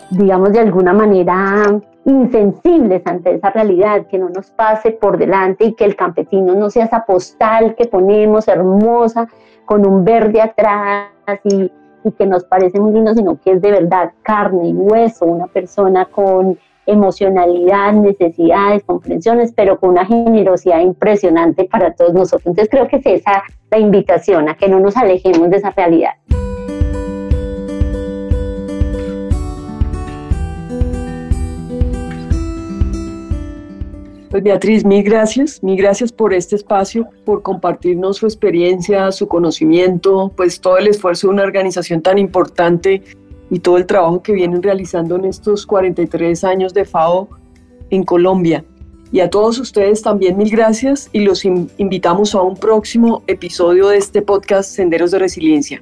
digamos, 0.09 0.53
de 0.53 0.59
alguna 0.59 0.93
manera 0.93 1.81
insensibles 2.05 3.01
ante 3.05 3.33
esa 3.33 3.49
realidad, 3.49 4.05
que 4.07 4.19
no 4.19 4.29
nos 4.29 4.51
pase 4.51 4.91
por 4.91 5.17
delante 5.17 5.65
y 5.65 5.73
que 5.73 5.85
el 5.85 5.95
campesino 5.95 6.53
no 6.53 6.69
sea 6.69 6.85
esa 6.85 7.05
postal 7.05 7.75
que 7.75 7.85
ponemos 7.85 8.47
hermosa 8.47 9.27
con 9.65 9.85
un 9.85 10.05
verde 10.05 10.41
atrás 10.41 11.09
y, 11.43 11.71
que 12.19 12.27
nos 12.27 12.43
parece 12.43 12.79
muy 12.79 12.93
lindo, 12.93 13.15
sino 13.15 13.39
que 13.41 13.53
es 13.53 13.61
de 13.63 13.71
verdad 13.71 14.11
carne 14.21 14.67
y 14.69 14.73
hueso, 14.73 15.25
una 15.25 15.47
persona 15.47 16.05
con 16.05 16.59
emocionalidad, 16.85 17.93
necesidades, 17.93 18.83
comprensiones, 18.83 19.51
pero 19.55 19.79
con 19.79 19.89
una 19.89 20.05
generosidad 20.05 20.81
impresionante 20.81 21.63
para 21.63 21.95
todos 21.95 22.13
nosotros. 22.13 22.45
Entonces 22.45 22.69
creo 22.69 22.87
que 22.87 22.97
es 22.97 23.05
esa 23.07 23.41
la 23.71 23.79
invitación 23.79 24.47
a 24.49 24.55
que 24.55 24.69
no 24.69 24.79
nos 24.79 24.95
alejemos 24.95 25.49
de 25.49 25.57
esa 25.57 25.71
realidad. 25.71 26.11
Pues 34.35 34.43
Beatriz, 34.43 34.83
mil 34.83 35.01
gracias, 35.01 35.63
mil 35.63 35.77
gracias 35.77 36.11
por 36.11 36.33
este 36.33 36.57
espacio, 36.57 37.07
por 37.23 37.41
compartirnos 37.41 38.17
su 38.17 38.25
experiencia, 38.25 39.09
su 39.13 39.29
conocimiento, 39.29 40.29
pues 40.35 40.59
todo 40.59 40.77
el 40.77 40.87
esfuerzo 40.87 41.27
de 41.27 41.35
una 41.35 41.43
organización 41.43 42.01
tan 42.01 42.17
importante 42.17 43.01
y 43.49 43.59
todo 43.59 43.77
el 43.77 43.85
trabajo 43.85 44.21
que 44.21 44.33
vienen 44.33 44.61
realizando 44.61 45.15
en 45.15 45.23
estos 45.23 45.65
43 45.65 46.43
años 46.43 46.73
de 46.73 46.83
FAO 46.83 47.29
en 47.91 48.03
Colombia. 48.03 48.65
Y 49.09 49.21
a 49.21 49.29
todos 49.29 49.57
ustedes 49.57 50.01
también 50.01 50.35
mil 50.35 50.49
gracias 50.49 51.09
y 51.13 51.21
los 51.21 51.45
invitamos 51.45 52.35
a 52.35 52.41
un 52.41 52.57
próximo 52.57 53.23
episodio 53.27 53.87
de 53.87 53.99
este 53.99 54.21
podcast 54.21 54.69
Senderos 54.69 55.11
de 55.11 55.19
Resiliencia. 55.19 55.81